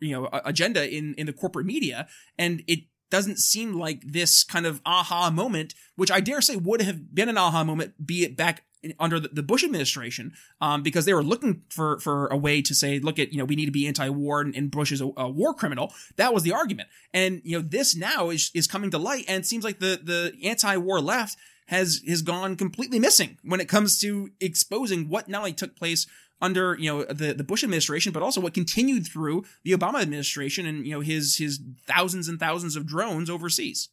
you 0.00 0.12
know, 0.12 0.28
agenda 0.44 0.88
in 0.90 1.14
in 1.14 1.26
the 1.26 1.32
corporate 1.32 1.66
media, 1.66 2.08
and 2.38 2.62
it 2.66 2.80
doesn't 3.10 3.38
seem 3.38 3.74
like 3.74 4.02
this 4.02 4.44
kind 4.44 4.66
of 4.66 4.80
aha 4.84 5.30
moment, 5.30 5.74
which 5.96 6.10
I 6.10 6.20
dare 6.20 6.40
say 6.40 6.56
would 6.56 6.82
have 6.82 7.14
been 7.14 7.28
an 7.28 7.38
aha 7.38 7.64
moment, 7.64 8.06
be 8.06 8.24
it 8.24 8.36
back 8.36 8.64
under 9.00 9.18
the 9.18 9.42
Bush 9.42 9.64
administration, 9.64 10.32
um, 10.60 10.82
because 10.82 11.04
they 11.04 11.14
were 11.14 11.22
looking 11.22 11.62
for 11.68 11.98
for 11.98 12.28
a 12.28 12.36
way 12.36 12.62
to 12.62 12.74
say, 12.74 12.98
look 13.00 13.18
at 13.18 13.32
you 13.32 13.38
know 13.38 13.44
we 13.44 13.56
need 13.56 13.66
to 13.66 13.72
be 13.72 13.86
anti-war 13.86 14.40
and, 14.40 14.54
and 14.54 14.70
Bush 14.70 14.92
is 14.92 15.00
a, 15.00 15.10
a, 15.16 15.28
war 15.28 15.54
criminal. 15.54 15.92
That 16.16 16.32
was 16.32 16.42
the 16.42 16.52
argument, 16.52 16.88
and 17.12 17.40
you 17.44 17.58
know 17.58 17.66
this 17.66 17.96
now 17.96 18.30
is 18.30 18.50
is 18.54 18.66
coming 18.66 18.90
to 18.92 18.98
light, 18.98 19.24
and 19.28 19.42
it 19.42 19.46
seems 19.46 19.64
like 19.64 19.80
the 19.80 20.00
the 20.02 20.46
anti-war 20.46 21.00
left 21.00 21.36
has 21.66 22.02
has 22.06 22.22
gone 22.22 22.56
completely 22.56 22.98
missing 22.98 23.38
when 23.42 23.60
it 23.60 23.68
comes 23.68 23.98
to 24.00 24.30
exposing 24.40 25.08
what 25.08 25.28
not 25.28 25.38
only 25.38 25.52
took 25.52 25.76
place 25.76 26.06
under 26.40 26.76
you 26.78 26.90
know 26.90 27.04
the 27.04 27.32
the 27.34 27.44
Bush 27.44 27.64
administration, 27.64 28.12
but 28.12 28.22
also 28.22 28.40
what 28.40 28.54
continued 28.54 29.06
through 29.06 29.44
the 29.64 29.72
Obama 29.72 30.00
administration 30.00 30.66
and 30.66 30.86
you 30.86 30.92
know 30.92 31.00
his 31.00 31.36
his 31.36 31.60
thousands 31.86 32.28
and 32.28 32.38
thousands 32.38 32.76
of 32.76 32.86
drones 32.86 33.30
overseas. 33.30 33.88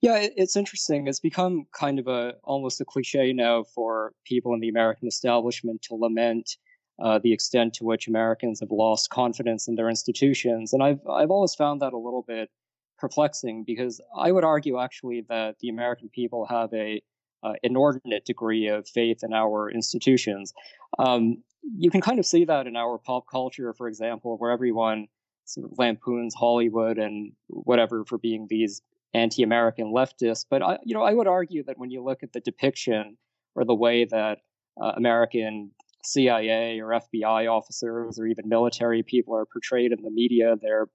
Yeah, 0.00 0.28
it's 0.36 0.56
interesting. 0.56 1.08
It's 1.08 1.18
become 1.18 1.66
kind 1.72 1.98
of 1.98 2.06
a 2.06 2.34
almost 2.44 2.80
a 2.80 2.84
cliche 2.84 3.32
now 3.32 3.64
for 3.74 4.12
people 4.24 4.54
in 4.54 4.60
the 4.60 4.68
American 4.68 5.08
establishment 5.08 5.82
to 5.82 5.94
lament 5.94 6.56
uh, 7.02 7.18
the 7.18 7.32
extent 7.32 7.74
to 7.74 7.84
which 7.84 8.06
Americans 8.06 8.60
have 8.60 8.70
lost 8.70 9.10
confidence 9.10 9.66
in 9.66 9.74
their 9.74 9.88
institutions, 9.88 10.72
and 10.72 10.82
I've 10.82 11.00
I've 11.08 11.30
always 11.30 11.54
found 11.54 11.80
that 11.80 11.92
a 11.92 11.98
little 11.98 12.24
bit 12.26 12.50
perplexing 12.98 13.64
because 13.64 14.00
I 14.16 14.32
would 14.32 14.44
argue 14.44 14.78
actually 14.78 15.24
that 15.28 15.56
the 15.60 15.68
American 15.68 16.08
people 16.08 16.46
have 16.46 16.72
a 16.74 17.00
uh, 17.42 17.52
inordinate 17.62 18.24
degree 18.24 18.66
of 18.68 18.88
faith 18.88 19.22
in 19.22 19.32
our 19.32 19.70
institutions. 19.70 20.52
Um, 20.98 21.42
you 21.62 21.90
can 21.90 22.00
kind 22.00 22.18
of 22.18 22.26
see 22.26 22.44
that 22.44 22.66
in 22.66 22.76
our 22.76 22.98
pop 22.98 23.24
culture, 23.30 23.72
for 23.74 23.88
example, 23.88 24.36
where 24.38 24.50
everyone 24.50 25.08
sort 25.44 25.70
of 25.70 25.78
lampoons 25.78 26.34
Hollywood 26.34 26.98
and 26.98 27.32
whatever 27.48 28.04
for 28.04 28.18
being 28.18 28.46
these 28.48 28.82
anti-American 29.14 29.92
leftists. 29.92 30.44
But 30.48 30.62
I, 30.62 30.78
you 30.84 30.94
know, 30.94 31.02
I 31.02 31.14
would 31.14 31.26
argue 31.26 31.64
that 31.64 31.78
when 31.78 31.90
you 31.90 32.02
look 32.02 32.22
at 32.22 32.32
the 32.32 32.40
depiction 32.40 33.16
or 33.54 33.64
the 33.64 33.74
way 33.74 34.04
that 34.04 34.38
uh, 34.80 34.92
American 34.96 35.72
CIA 36.04 36.80
or 36.80 36.88
FBI 36.88 37.50
officers 37.50 38.18
or 38.18 38.26
even 38.26 38.48
military 38.48 39.02
people 39.02 39.34
are 39.34 39.46
portrayed 39.46 39.92
in 39.92 40.02
the 40.02 40.10
media, 40.10 40.56
they're 40.60 40.88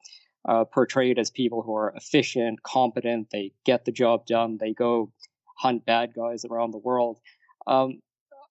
uh, 0.47 0.65
portrayed 0.65 1.19
as 1.19 1.29
people 1.29 1.61
who 1.61 1.75
are 1.75 1.93
efficient, 1.95 2.61
competent. 2.63 3.29
They 3.31 3.51
get 3.65 3.85
the 3.85 3.91
job 3.91 4.25
done. 4.25 4.57
They 4.59 4.73
go 4.73 5.11
hunt 5.57 5.85
bad 5.85 6.13
guys 6.15 6.45
around 6.45 6.71
the 6.71 6.79
world. 6.79 7.19
Um, 7.67 8.01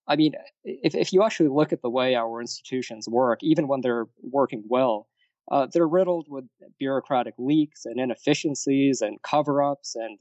I 0.09 0.17
mean, 0.17 0.33
if, 0.65 0.95
if 0.95 1.13
you 1.13 1.23
actually 1.23 1.49
look 1.49 1.73
at 1.73 1.83
the 1.83 1.91
way 1.91 2.15
our 2.15 2.41
institutions 2.41 3.09
work, 3.09 3.39
even 3.43 3.69
when 3.69 3.81
they're 3.83 4.07
working 4.21 4.65
well, 4.69 5.07
uh, 5.51 5.67
they're 5.73 5.87
riddled 5.87 6.27
with 6.29 6.45
bureaucratic 6.79 7.35
leaks 7.39 7.85
and 7.85 8.01
inefficiencies 8.01 9.01
and 9.01 9.21
cover 9.23 9.63
ups 9.63 9.95
and 9.97 10.19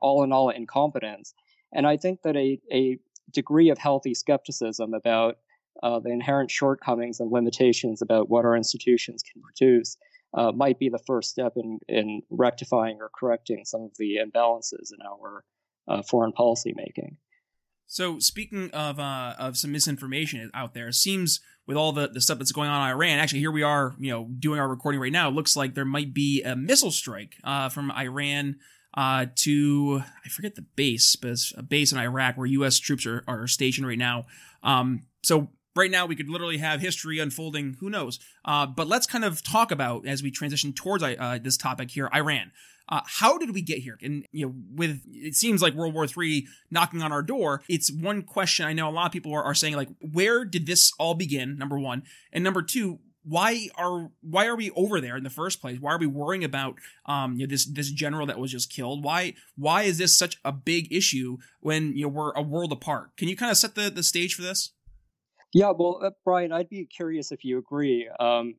all 0.00 0.22
in 0.22 0.32
all 0.32 0.50
incompetence. 0.50 1.34
And 1.72 1.86
I 1.86 1.96
think 1.96 2.22
that 2.22 2.36
a, 2.36 2.58
a 2.72 2.98
degree 3.32 3.70
of 3.70 3.78
healthy 3.78 4.14
skepticism 4.14 4.94
about 4.94 5.36
uh, 5.82 6.00
the 6.00 6.10
inherent 6.10 6.50
shortcomings 6.50 7.18
and 7.18 7.32
limitations 7.32 8.02
about 8.02 8.28
what 8.28 8.44
our 8.44 8.56
institutions 8.56 9.22
can 9.22 9.42
produce 9.42 9.96
uh, 10.34 10.52
might 10.52 10.78
be 10.78 10.88
the 10.88 10.98
first 11.06 11.30
step 11.30 11.54
in, 11.56 11.78
in 11.88 12.22
rectifying 12.30 12.98
or 13.00 13.10
correcting 13.18 13.64
some 13.64 13.82
of 13.82 13.90
the 13.98 14.16
imbalances 14.16 14.92
in 14.92 14.98
our 15.06 15.44
uh, 15.88 16.02
foreign 16.02 16.32
policy 16.32 16.72
making. 16.76 17.16
So 17.92 18.18
speaking 18.20 18.70
of 18.70 18.98
uh, 18.98 19.34
of 19.38 19.58
some 19.58 19.70
misinformation 19.70 20.50
out 20.54 20.72
there, 20.72 20.88
it 20.88 20.94
seems 20.94 21.40
with 21.66 21.76
all 21.76 21.92
the, 21.92 22.08
the 22.08 22.22
stuff 22.22 22.38
that's 22.38 22.50
going 22.50 22.70
on 22.70 22.88
in 22.88 22.94
Iran, 22.94 23.18
actually 23.18 23.40
here 23.40 23.50
we 23.50 23.62
are, 23.62 23.94
you 23.98 24.10
know, 24.10 24.30
doing 24.38 24.58
our 24.58 24.66
recording 24.66 24.98
right 24.98 25.12
now. 25.12 25.28
It 25.28 25.34
looks 25.34 25.56
like 25.56 25.74
there 25.74 25.84
might 25.84 26.14
be 26.14 26.42
a 26.42 26.56
missile 26.56 26.90
strike 26.90 27.34
uh, 27.44 27.68
from 27.68 27.90
Iran 27.90 28.56
uh, 28.94 29.26
to 29.36 30.02
I 30.24 30.28
forget 30.30 30.54
the 30.54 30.64
base, 30.74 31.16
but 31.16 31.32
it's 31.32 31.52
a 31.54 31.62
base 31.62 31.92
in 31.92 31.98
Iraq 31.98 32.38
where 32.38 32.46
U.S. 32.46 32.78
troops 32.78 33.04
are, 33.04 33.24
are 33.28 33.46
stationed 33.46 33.86
right 33.86 33.98
now. 33.98 34.24
Um, 34.62 35.02
so 35.22 35.50
right 35.74 35.90
now 35.90 36.06
we 36.06 36.16
could 36.16 36.28
literally 36.28 36.58
have 36.58 36.80
history 36.80 37.18
unfolding. 37.18 37.76
Who 37.80 37.90
knows? 37.90 38.18
Uh, 38.44 38.66
but 38.66 38.86
let's 38.86 39.06
kind 39.06 39.24
of 39.24 39.42
talk 39.42 39.70
about 39.70 40.06
as 40.06 40.22
we 40.22 40.30
transition 40.30 40.72
towards 40.72 41.02
uh, 41.02 41.38
this 41.42 41.56
topic 41.56 41.90
here, 41.90 42.08
Iran. 42.14 42.52
Uh, 42.88 43.00
how 43.06 43.38
did 43.38 43.54
we 43.54 43.62
get 43.62 43.78
here? 43.78 43.96
And 44.02 44.26
you 44.32 44.46
know, 44.46 44.54
with 44.74 45.00
it 45.06 45.34
seems 45.34 45.62
like 45.62 45.74
World 45.74 45.94
War 45.94 46.06
III 46.06 46.46
knocking 46.70 47.00
on 47.02 47.12
our 47.12 47.22
door. 47.22 47.62
It's 47.68 47.90
one 47.90 48.22
question 48.22 48.66
I 48.66 48.72
know 48.72 48.88
a 48.88 48.90
lot 48.90 49.06
of 49.06 49.12
people 49.12 49.32
are, 49.32 49.42
are 49.42 49.54
saying 49.54 49.76
like, 49.76 49.88
where 50.00 50.44
did 50.44 50.66
this 50.66 50.92
all 50.98 51.14
begin? 51.14 51.56
Number 51.56 51.78
one, 51.78 52.02
and 52.32 52.42
number 52.42 52.60
two, 52.60 52.98
why 53.24 53.68
are 53.76 54.10
why 54.20 54.46
are 54.46 54.56
we 54.56 54.70
over 54.72 55.00
there 55.00 55.16
in 55.16 55.24
the 55.24 55.30
first 55.30 55.60
place? 55.60 55.78
Why 55.80 55.92
are 55.92 55.98
we 55.98 56.06
worrying 56.06 56.44
about 56.44 56.76
um 57.06 57.36
you 57.36 57.46
know, 57.46 57.50
this 57.50 57.64
this 57.66 57.90
general 57.90 58.26
that 58.26 58.38
was 58.38 58.50
just 58.50 58.70
killed? 58.70 59.04
Why 59.04 59.34
why 59.56 59.82
is 59.84 59.98
this 59.98 60.16
such 60.16 60.38
a 60.44 60.52
big 60.52 60.92
issue 60.92 61.38
when 61.60 61.96
you 61.96 62.02
know 62.02 62.08
we're 62.08 62.32
a 62.32 62.42
world 62.42 62.72
apart? 62.72 63.16
Can 63.16 63.28
you 63.28 63.36
kind 63.36 63.50
of 63.50 63.56
set 63.56 63.74
the 63.74 63.90
the 63.90 64.02
stage 64.02 64.34
for 64.34 64.42
this? 64.42 64.72
Yeah, 65.52 65.70
well, 65.70 66.00
uh, 66.02 66.10
Brian, 66.24 66.52
I'd 66.52 66.68
be 66.70 66.86
curious 66.86 67.30
if 67.30 67.44
you 67.44 67.58
agree. 67.58 68.08
Um, 68.18 68.54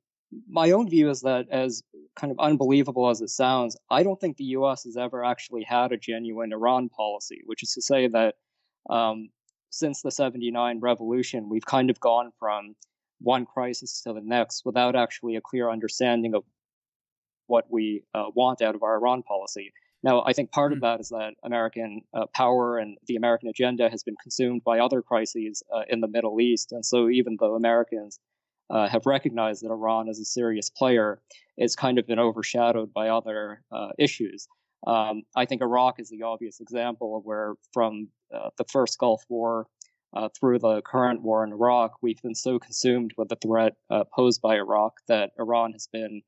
my 0.47 0.71
own 0.71 0.89
view 0.89 1.09
is 1.09 1.21
that, 1.21 1.47
as 1.49 1.83
kind 2.15 2.31
of 2.31 2.39
unbelievable 2.39 3.09
as 3.09 3.21
it 3.21 3.29
sounds, 3.29 3.75
I 3.89 4.03
don't 4.03 4.19
think 4.19 4.37
the 4.37 4.43
U.S. 4.45 4.83
has 4.83 4.97
ever 4.97 5.23
actually 5.23 5.63
had 5.63 5.91
a 5.91 5.97
genuine 5.97 6.53
Iran 6.53 6.89
policy, 6.89 7.41
which 7.45 7.63
is 7.63 7.73
to 7.73 7.81
say 7.81 8.07
that 8.07 8.35
um, 8.89 9.29
since 9.69 10.01
the 10.01 10.11
79 10.11 10.79
revolution, 10.79 11.49
we've 11.49 11.65
kind 11.65 11.89
of 11.89 11.99
gone 11.99 12.31
from 12.39 12.75
one 13.19 13.45
crisis 13.45 14.01
to 14.01 14.13
the 14.13 14.21
next 14.21 14.63
without 14.65 14.95
actually 14.95 15.35
a 15.35 15.41
clear 15.41 15.69
understanding 15.69 16.35
of 16.35 16.43
what 17.47 17.65
we 17.69 18.03
uh, 18.13 18.25
want 18.35 18.61
out 18.61 18.75
of 18.75 18.83
our 18.83 18.95
Iran 18.95 19.23
policy. 19.23 19.71
Now, 20.03 20.23
I 20.25 20.33
think 20.33 20.51
part 20.51 20.71
mm-hmm. 20.71 20.83
of 20.83 20.89
hmm. 20.89 20.97
that 20.97 20.99
is 20.99 21.09
that 21.09 21.33
American 21.43 22.01
uh, 22.13 22.25
power 22.33 22.77
and 22.77 22.97
the 23.07 23.15
American 23.15 23.49
agenda 23.49 23.89
has 23.89 24.03
been 24.03 24.15
consumed 24.21 24.63
by 24.63 24.79
other 24.79 25.01
crises 25.01 25.63
uh, 25.73 25.83
in 25.89 26.01
the 26.01 26.07
Middle 26.07 26.39
East. 26.41 26.71
And 26.71 26.85
so, 26.85 27.09
even 27.09 27.37
though 27.39 27.55
Americans 27.55 28.19
uh, 28.69 28.87
have 28.87 29.05
recognized 29.05 29.63
that 29.63 29.71
Iran 29.71 30.09
is 30.09 30.19
a 30.19 30.25
serious 30.25 30.69
player, 30.69 31.21
it's 31.57 31.75
kind 31.75 31.97
of 31.97 32.07
been 32.07 32.19
overshadowed 32.19 32.93
by 32.93 33.09
other 33.09 33.63
uh, 33.71 33.89
issues. 33.97 34.47
Um, 34.85 35.23
I 35.35 35.45
think 35.45 35.61
Iraq 35.61 35.99
is 35.99 36.09
the 36.09 36.23
obvious 36.23 36.59
example 36.59 37.15
of 37.17 37.23
where, 37.23 37.53
from 37.73 38.09
uh, 38.33 38.49
the 38.57 38.65
first 38.65 38.97
Gulf 38.99 39.23
War 39.29 39.67
uh, 40.13 40.29
through 40.37 40.59
the 40.59 40.81
current 40.81 41.21
war 41.21 41.43
in 41.43 41.51
Iraq, 41.51 41.93
we've 42.01 42.21
been 42.21 42.35
so 42.35 42.59
consumed 42.59 43.11
with 43.17 43.29
the 43.29 43.37
threat 43.37 43.73
uh, 43.89 44.03
posed 44.13 44.41
by 44.41 44.55
Iraq 44.55 44.93
that 45.07 45.31
Iran 45.39 45.71
has 45.71 45.87
been 45.91 46.21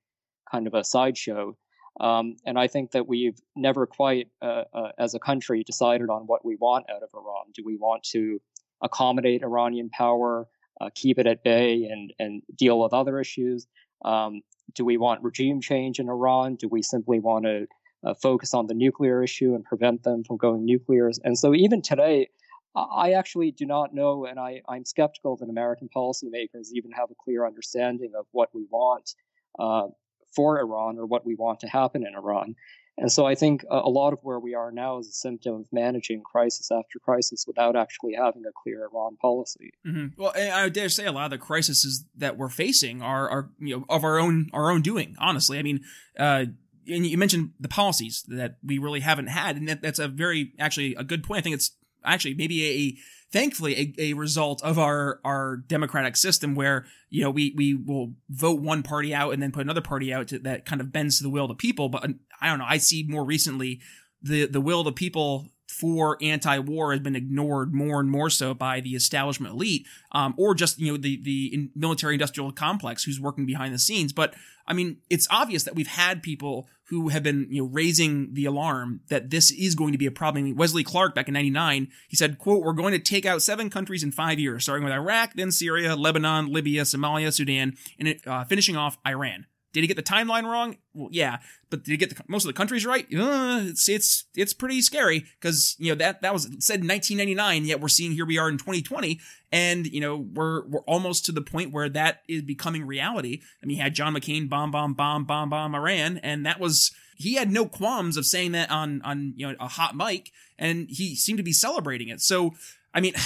kind 0.50 0.68
of 0.68 0.74
a 0.74 0.84
sideshow. 0.84 1.58
Um, 2.00 2.36
and 2.46 2.60
I 2.60 2.68
think 2.68 2.92
that 2.92 3.08
we've 3.08 3.40
never 3.56 3.86
quite, 3.86 4.28
uh, 4.42 4.64
uh, 4.74 4.92
as 4.98 5.14
a 5.14 5.20
country, 5.20 5.64
decided 5.64 6.10
on 6.10 6.24
what 6.28 6.44
we 6.44 6.56
want 6.56 6.90
out 6.90 7.04
of 7.04 7.10
Iran. 7.14 7.46
Do 7.54 7.64
we 7.66 7.78
want 7.78 8.04
to 8.12 8.42
accommodate 8.82 9.44
Iranian 9.44 9.90
power, 9.90 10.48
uh, 10.82 10.90
keep 10.94 11.18
it 11.20 11.26
at 11.26 11.44
bay, 11.44 11.86
and 11.86 12.14
and 12.20 12.42
deal 12.54 12.80
with 12.80 12.94
other 12.94 13.20
issues? 13.20 13.68
Um, 14.04 14.42
do 14.74 14.84
we 14.84 14.98
want 14.98 15.24
regime 15.24 15.62
change 15.62 16.00
in 16.00 16.10
Iran? 16.10 16.56
Do 16.56 16.68
we 16.68 16.82
simply 16.82 17.20
want 17.20 17.46
to 17.46 17.68
uh, 18.04 18.14
focus 18.14 18.54
on 18.54 18.68
the 18.68 18.74
nuclear 18.74 19.24
issue 19.24 19.56
and 19.56 19.64
prevent 19.64 20.04
them 20.04 20.24
from 20.26 20.36
going 20.36 20.66
nuclear? 20.66 21.10
And 21.24 21.40
so, 21.40 21.56
even 21.56 21.82
today, 21.82 22.28
I 22.76 23.14
actually 23.14 23.52
do 23.52 23.66
not 23.66 23.94
know, 23.94 24.26
and 24.26 24.38
I, 24.38 24.62
I'm 24.68 24.84
skeptical 24.84 25.38
that 25.38 25.50
American 25.50 25.90
policymakers 25.96 26.72
even 26.74 26.92
have 26.92 27.10
a 27.10 27.16
clear 27.16 27.46
understanding 27.46 28.12
of 28.18 28.26
what 28.32 28.50
we 28.54 28.66
want 28.70 29.16
uh, 29.58 29.88
for 30.36 30.60
Iran 30.60 30.98
or 30.98 31.06
what 31.06 31.26
we 31.26 31.36
want 31.36 31.60
to 31.62 31.68
happen 31.68 32.06
in 32.06 32.16
Iran. 32.16 32.56
And 32.98 33.12
so 33.12 33.26
I 33.26 33.36
think 33.36 33.66
a, 33.70 33.90
lot 33.90 34.14
of 34.14 34.20
where 34.22 34.40
we 34.40 34.56
are 34.56 34.72
now 34.72 35.00
is 35.00 35.10
a 35.10 35.12
symptom 35.12 35.56
of 35.56 35.68
managing 35.72 36.22
crisis 36.22 36.72
after 36.72 36.98
crisis 36.98 37.46
without 37.46 37.76
actually 37.76 38.14
having 38.14 38.44
a 38.46 38.52
clear 38.64 38.86
Iran 38.86 39.18
policy. 39.18 39.74
Mm-hmm. 39.86 40.22
Well, 40.22 40.32
I 40.36 40.70
dare 40.70 40.88
say 40.88 41.06
a 41.06 41.12
lot 41.12 41.26
of 41.26 41.32
the 41.32 41.38
crises 41.38 42.06
that 42.16 42.38
we're 42.38 42.50
facing 42.50 43.02
are, 43.02 43.30
are 43.30 43.50
you 43.60 43.78
know 43.78 43.86
of 43.90 44.06
our 44.06 44.18
own 44.18 44.50
our 44.54 44.72
own 44.72 44.82
doing. 44.82 45.16
Honestly, 45.20 45.60
I 45.60 45.64
mean. 45.64 45.82
Uh, 46.18 46.46
and 46.88 47.04
you 47.04 47.18
mentioned 47.18 47.50
the 47.60 47.68
policies 47.68 48.24
that 48.28 48.58
we 48.64 48.78
really 48.78 49.00
haven't 49.00 49.26
had, 49.26 49.56
and 49.56 49.68
that, 49.68 49.82
that's 49.82 49.98
a 49.98 50.08
very 50.08 50.54
actually 50.60 50.94
a 50.94 51.04
good 51.04 51.24
point. 51.24 51.40
I 51.40 51.42
think 51.42 51.56
it's 51.56 51.72
actually 52.06 52.34
maybe 52.34 52.66
a 52.66 52.98
thankfully 53.32 53.94
a, 53.98 54.12
a 54.12 54.14
result 54.14 54.64
of 54.64 54.80
our 54.80 55.20
our 55.24 55.58
democratic 55.58 56.16
system 56.16 56.56
where 56.56 56.86
you 57.10 57.22
know 57.22 57.30
we 57.30 57.54
we 57.56 57.74
will 57.74 58.14
vote 58.30 58.62
one 58.62 58.84
party 58.84 59.14
out 59.14 59.34
and 59.34 59.42
then 59.42 59.52
put 59.52 59.62
another 59.62 59.82
party 59.82 60.14
out 60.14 60.28
to, 60.28 60.40
that 60.40 60.66
kind 60.66 60.82
of 60.82 60.92
bends 60.92 61.18
to 61.18 61.24
the 61.24 61.30
will 61.30 61.46
of 61.46 61.50
the 61.50 61.56
people 61.56 61.90
but 61.90 62.06
i 62.42 62.48
don't 62.48 62.60
know 62.60 62.66
i 62.68 62.78
see 62.78 63.06
more 63.08 63.26
recently 63.26 63.80
the 64.22 64.46
the 64.46 64.62
will 64.62 64.80
of 64.80 64.86
the 64.86 64.92
people 64.92 65.50
for 65.68 66.18
anti-war 66.22 66.92
has 66.94 67.02
been 67.02 67.16
ignored 67.16 67.74
more 67.74 68.00
and 68.00 68.10
more 68.10 68.30
so 68.30 68.54
by 68.54 68.80
the 68.80 68.96
establishment 68.96 69.54
elite, 69.54 69.86
um, 70.14 70.34
or 70.38 70.56
just 70.56 70.80
you 70.80 70.92
know 70.92 70.98
the 70.98 71.22
the 71.24 71.70
military-industrial 71.76 72.52
complex 72.54 73.04
who's 73.04 73.20
working 73.20 73.46
behind 73.46 73.74
the 73.74 73.80
scenes. 73.80 74.14
But 74.14 74.34
I 74.66 74.74
mean, 74.74 74.98
it's 75.10 75.28
obvious 75.30 75.64
that 75.64 75.76
we've 75.76 75.88
had 75.88 76.24
people 76.24 76.70
who 76.90 77.10
have 77.10 77.24
been 77.24 77.48
you 77.50 77.64
know 77.64 77.70
raising 77.70 78.34
the 78.34 78.46
alarm 78.46 79.02
that 79.10 79.30
this 79.30 79.52
is 79.52 79.76
going 79.76 79.92
to 79.92 79.98
be 79.98 80.06
a 80.06 80.12
problem. 80.12 80.44
I 80.44 80.46
mean, 80.46 80.56
Wesley 80.56 80.84
Clark 80.84 81.16
back 81.16 81.28
in 81.28 81.34
'99, 81.34 81.90
he 82.08 82.16
said, 82.16 82.38
"quote 82.38 82.64
We're 82.64 82.74
going 82.74 82.94
to 82.94 83.00
take 83.00 83.26
out 83.26 83.42
seven 83.42 83.70
countries 83.70 84.04
in 84.04 84.12
five 84.12 84.40
years, 84.40 84.64
starting 84.64 84.84
with 84.84 84.94
Iraq, 84.94 85.34
then 85.36 85.52
Syria, 85.52 85.96
Lebanon, 85.96 86.52
Libya, 86.52 86.84
Somalia, 86.84 87.34
Sudan, 87.34 87.76
and 88.00 88.16
uh, 88.26 88.44
finishing 88.46 88.76
off 88.76 88.98
Iran." 89.06 89.46
Did 89.76 89.82
he 89.82 89.88
get 89.88 89.98
the 89.98 90.04
timeline 90.04 90.46
wrong? 90.46 90.78
Well, 90.94 91.10
yeah, 91.12 91.40
but 91.70 91.84
did 91.84 91.92
he 91.92 91.98
get 91.98 92.16
the, 92.16 92.24
most 92.30 92.46
of 92.46 92.48
the 92.48 92.54
countries 92.54 92.86
right? 92.86 93.06
Uh, 93.14 93.64
it's 93.66 93.90
it's 93.90 94.24
it's 94.34 94.54
pretty 94.54 94.82
scary 94.82 95.26
because 95.38 95.76
you 95.78 95.92
know 95.92 95.96
that 95.96 96.22
that 96.22 96.32
was 96.32 96.44
said 96.60 96.80
in 96.80 96.88
1999. 96.88 97.66
Yet 97.66 97.82
we're 97.82 97.90
seeing 97.90 98.14
here 98.14 98.26
we 98.26 98.38
are 98.38 98.48
in 98.48 98.58
2020, 98.58 99.20
and 99.52 99.86
you 99.86 100.00
know 100.00 100.16
we're 100.16 100.66
we're 100.66 100.80
almost 100.84 101.26
to 101.26 101.34
the 101.34 101.42
point 101.42 101.74
where 101.74 101.90
that 101.90 102.22
is 102.30 102.42
becoming 102.42 102.88
reality. 102.88 103.42
I 103.62 103.66
mean, 103.66 103.76
you 103.76 103.84
had 103.84 103.94
John 103.94 104.14
McCain 104.14 104.48
bomb 104.48 104.72
bomb 104.72 104.94
bomb 104.94 105.26
bomb 105.26 105.50
bomb 105.50 105.76
Iran, 105.76 106.20
and 106.20 106.46
that 106.46 106.58
was 106.58 106.94
he 107.18 107.34
had 107.34 107.52
no 107.52 107.66
qualms 107.66 108.16
of 108.16 108.26
saying 108.26 108.54
that 108.54 108.72
on 108.72 109.02
on 109.02 109.34
you 109.36 109.46
know 109.46 109.56
a 109.60 109.68
hot 109.68 109.94
mic, 109.94 110.32
and 110.58 110.88
he 110.90 111.18
seemed 111.18 111.40
to 111.40 111.44
be 111.44 111.52
celebrating 111.52 112.08
it. 112.08 112.22
So 112.22 112.54
I 112.94 113.02
mean. 113.02 113.14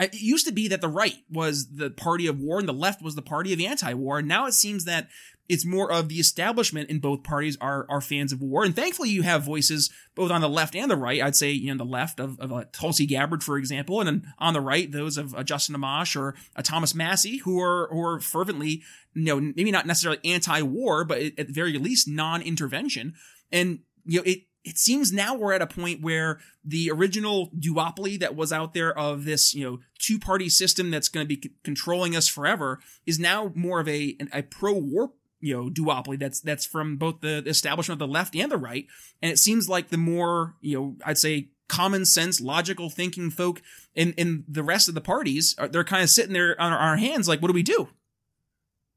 It 0.00 0.14
used 0.14 0.46
to 0.46 0.52
be 0.52 0.68
that 0.68 0.80
the 0.80 0.88
right 0.88 1.16
was 1.28 1.74
the 1.74 1.90
party 1.90 2.28
of 2.28 2.38
war 2.38 2.60
and 2.60 2.68
the 2.68 2.72
left 2.72 3.02
was 3.02 3.16
the 3.16 3.20
party 3.20 3.52
of 3.52 3.60
anti-war. 3.60 4.20
And 4.20 4.28
now 4.28 4.46
it 4.46 4.54
seems 4.54 4.84
that 4.84 5.08
it's 5.48 5.64
more 5.64 5.90
of 5.90 6.08
the 6.08 6.16
establishment 6.16 6.90
in 6.90 6.98
both 6.98 7.22
parties 7.22 7.56
are 7.60 7.86
are 7.88 8.00
fans 8.00 8.32
of 8.32 8.42
war, 8.42 8.64
and 8.64 8.76
thankfully 8.76 9.08
you 9.08 9.22
have 9.22 9.42
voices 9.42 9.90
both 10.14 10.30
on 10.30 10.40
the 10.40 10.48
left 10.48 10.76
and 10.76 10.90
the 10.90 10.96
right. 10.96 11.22
I'd 11.22 11.36
say 11.36 11.50
you 11.50 11.72
know 11.72 11.78
the 11.82 11.90
left 11.90 12.20
of, 12.20 12.38
of 12.38 12.52
uh, 12.52 12.64
Tulsi 12.72 13.06
Gabbard, 13.06 13.42
for 13.42 13.56
example, 13.56 14.00
and 14.00 14.06
then 14.06 14.32
on 14.38 14.52
the 14.52 14.60
right 14.60 14.90
those 14.90 15.16
of 15.16 15.34
uh, 15.34 15.42
Justin 15.42 15.76
Amash 15.76 16.14
or 16.16 16.34
uh, 16.54 16.62
Thomas 16.62 16.94
Massie, 16.94 17.38
who 17.38 17.60
are 17.60 17.88
who 17.90 18.00
are 18.00 18.20
fervently 18.20 18.82
you 19.14 19.24
know 19.24 19.40
maybe 19.40 19.70
not 19.70 19.86
necessarily 19.86 20.20
anti-war, 20.24 21.04
but 21.04 21.20
at 21.20 21.48
the 21.48 21.52
very 21.52 21.78
least 21.78 22.08
non-intervention. 22.08 23.14
And 23.50 23.80
you 24.04 24.18
know 24.18 24.24
it 24.24 24.42
it 24.64 24.76
seems 24.76 25.12
now 25.12 25.34
we're 25.34 25.54
at 25.54 25.62
a 25.62 25.66
point 25.66 26.02
where 26.02 26.40
the 26.62 26.90
original 26.90 27.50
duopoly 27.58 28.20
that 28.20 28.36
was 28.36 28.52
out 28.52 28.74
there 28.74 28.96
of 28.96 29.24
this, 29.24 29.54
you 29.54 29.64
know, 29.64 29.78
two 29.98 30.18
party 30.18 30.50
system 30.50 30.90
that's 30.90 31.08
going 31.08 31.26
to 31.26 31.36
be 31.36 31.40
c- 31.40 31.54
controlling 31.64 32.14
us 32.14 32.28
forever 32.28 32.78
is 33.06 33.18
now 33.18 33.50
more 33.54 33.80
of 33.80 33.88
a, 33.88 34.18
a 34.32 34.42
pro 34.42 34.74
war 34.74 35.12
you 35.40 35.54
know 35.54 35.70
duopoly 35.70 36.18
that's 36.18 36.40
that's 36.40 36.66
from 36.66 36.96
both 36.96 37.20
the 37.20 37.42
establishment 37.46 38.00
of 38.00 38.08
the 38.08 38.12
left 38.12 38.34
and 38.34 38.50
the 38.50 38.56
right. 38.56 38.86
And 39.22 39.32
it 39.32 39.38
seems 39.38 39.68
like 39.68 39.88
the 39.88 39.98
more 39.98 40.54
you 40.60 40.78
know 40.78 40.96
i'd 41.04 41.18
say 41.18 41.48
common 41.68 42.04
sense 42.04 42.40
logical 42.40 42.90
thinking 42.90 43.30
folk 43.30 43.62
in 43.94 44.12
in 44.14 44.44
the 44.48 44.62
rest 44.62 44.88
of 44.88 44.94
the 44.94 45.00
parties 45.00 45.54
are, 45.58 45.68
they're 45.68 45.84
kind 45.84 46.02
of 46.02 46.10
sitting 46.10 46.32
there 46.32 46.58
on 46.60 46.72
our, 46.72 46.96
hands 46.96 47.28
like 47.28 47.40
what 47.40 47.48
do 47.48 47.54
we 47.54 47.62
do? 47.62 47.88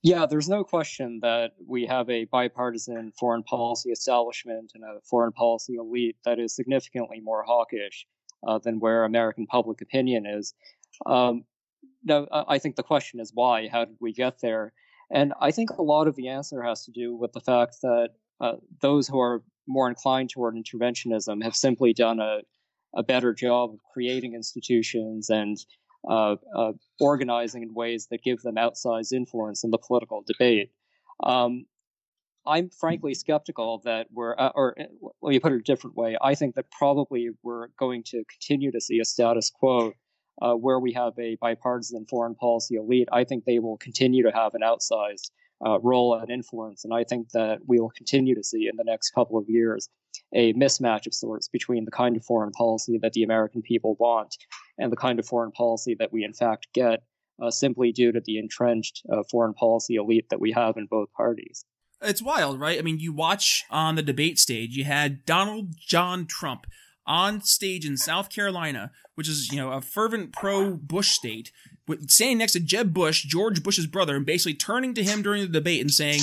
Yeah 0.01 0.25
there's 0.25 0.49
no 0.49 0.63
question 0.63 1.19
that 1.21 1.51
we 1.67 1.85
have 1.85 2.09
a 2.09 2.25
bipartisan 2.25 3.11
foreign 3.19 3.43
policy 3.43 3.91
establishment 3.91 4.71
and 4.73 4.83
a 4.83 5.01
foreign 5.01 5.33
policy 5.33 5.75
elite 5.75 6.17
that 6.25 6.39
is 6.39 6.55
significantly 6.55 7.19
more 7.19 7.43
hawkish 7.43 8.07
uh, 8.47 8.57
than 8.57 8.79
where 8.79 9.03
american 9.03 9.45
public 9.45 9.81
opinion 9.81 10.25
is. 10.25 10.53
Um, 11.05 11.43
now 12.03 12.27
i 12.31 12.57
think 12.57 12.77
the 12.77 12.83
question 12.83 13.19
is 13.19 13.31
why? 13.33 13.67
How 13.67 13.85
did 13.85 13.97
we 13.99 14.13
get 14.13 14.39
there 14.41 14.73
and 15.13 15.33
I 15.39 15.51
think 15.51 15.69
a 15.71 15.81
lot 15.81 16.07
of 16.07 16.15
the 16.15 16.29
answer 16.29 16.61
has 16.63 16.85
to 16.85 16.91
do 16.91 17.15
with 17.15 17.33
the 17.33 17.41
fact 17.41 17.77
that 17.81 18.09
uh, 18.39 18.53
those 18.81 19.07
who 19.07 19.19
are 19.19 19.43
more 19.67 19.87
inclined 19.87 20.29
toward 20.29 20.55
interventionism 20.55 21.43
have 21.43 21.55
simply 21.55 21.93
done 21.93 22.19
a, 22.19 22.39
a 22.95 23.03
better 23.03 23.33
job 23.33 23.71
of 23.73 23.79
creating 23.93 24.33
institutions 24.33 25.29
and 25.29 25.57
uh, 26.09 26.35
uh, 26.55 26.71
organizing 26.99 27.61
in 27.63 27.73
ways 27.73 28.07
that 28.09 28.23
give 28.23 28.41
them 28.41 28.55
outsized 28.55 29.13
influence 29.13 29.63
in 29.63 29.69
the 29.69 29.77
political 29.77 30.23
debate. 30.25 30.71
Um, 31.23 31.65
I'm 32.45 32.69
frankly 32.69 33.13
skeptical 33.13 33.81
that 33.85 34.07
we're, 34.11 34.35
uh, 34.37 34.51
or 34.55 34.79
uh, 34.79 34.85
let 35.21 35.29
me 35.29 35.39
put 35.39 35.51
it 35.51 35.57
a 35.57 35.63
different 35.63 35.95
way. 35.95 36.17
I 36.21 36.33
think 36.33 36.55
that 36.55 36.71
probably 36.71 37.29
we're 37.43 37.67
going 37.77 38.03
to 38.07 38.23
continue 38.25 38.71
to 38.71 38.81
see 38.81 38.99
a 38.99 39.05
status 39.05 39.51
quo 39.51 39.93
uh, 40.41 40.53
where 40.53 40.79
we 40.79 40.93
have 40.93 41.13
a 41.19 41.37
bipartisan 41.41 42.05
foreign 42.09 42.35
policy 42.35 42.75
elite, 42.75 43.09
I 43.11 43.23
think 43.23 43.45
they 43.45 43.59
will 43.59 43.77
continue 43.77 44.23
to 44.23 44.31
have 44.31 44.53
an 44.53 44.61
outsized 44.61 45.31
uh, 45.65 45.79
role 45.79 46.15
and 46.15 46.29
influence. 46.29 46.83
And 46.83 46.93
I 46.93 47.03
think 47.03 47.29
that 47.31 47.59
we 47.67 47.79
will 47.79 47.91
continue 47.91 48.35
to 48.35 48.43
see 48.43 48.67
in 48.67 48.77
the 48.77 48.83
next 48.83 49.11
couple 49.11 49.37
of 49.37 49.45
years 49.47 49.89
a 50.33 50.53
mismatch 50.53 51.07
of 51.07 51.13
sorts 51.13 51.47
between 51.47 51.85
the 51.85 51.91
kind 51.91 52.15
of 52.15 52.25
foreign 52.25 52.51
policy 52.51 52.97
that 53.01 53.13
the 53.13 53.23
American 53.23 53.61
people 53.61 53.95
want 53.99 54.35
and 54.77 54.91
the 54.91 54.97
kind 54.97 55.19
of 55.19 55.25
foreign 55.25 55.51
policy 55.51 55.95
that 55.99 56.11
we 56.11 56.23
in 56.23 56.33
fact 56.33 56.67
get 56.73 57.03
uh, 57.41 57.51
simply 57.51 57.91
due 57.91 58.11
to 58.11 58.21
the 58.23 58.37
entrenched 58.37 59.03
uh, 59.11 59.23
foreign 59.29 59.53
policy 59.53 59.95
elite 59.95 60.27
that 60.29 60.39
we 60.39 60.51
have 60.51 60.77
in 60.77 60.85
both 60.85 61.11
parties. 61.13 61.65
It's 62.01 62.21
wild, 62.21 62.59
right? 62.59 62.79
I 62.79 62.81
mean, 62.81 62.99
you 62.99 63.13
watch 63.13 63.63
on 63.69 63.95
the 63.95 64.01
debate 64.01 64.39
stage, 64.39 64.75
you 64.75 64.85
had 64.85 65.25
Donald 65.25 65.75
John 65.77 66.25
Trump 66.25 66.65
on 67.11 67.41
stage 67.41 67.85
in 67.85 67.97
South 67.97 68.29
Carolina, 68.29 68.89
which 69.15 69.27
is, 69.27 69.51
you 69.51 69.57
know, 69.57 69.73
a 69.73 69.81
fervent 69.81 70.31
pro 70.31 70.75
Bush 70.75 71.09
state, 71.09 71.51
standing 72.07 72.37
next 72.37 72.53
to 72.53 72.61
Jeb 72.61 72.93
Bush, 72.93 73.23
George 73.23 73.61
Bush's 73.61 73.85
brother, 73.85 74.15
and 74.15 74.25
basically 74.25 74.53
turning 74.53 74.93
to 74.93 75.03
him 75.03 75.21
during 75.21 75.41
the 75.41 75.49
debate 75.49 75.81
and 75.81 75.91
saying, 75.91 76.21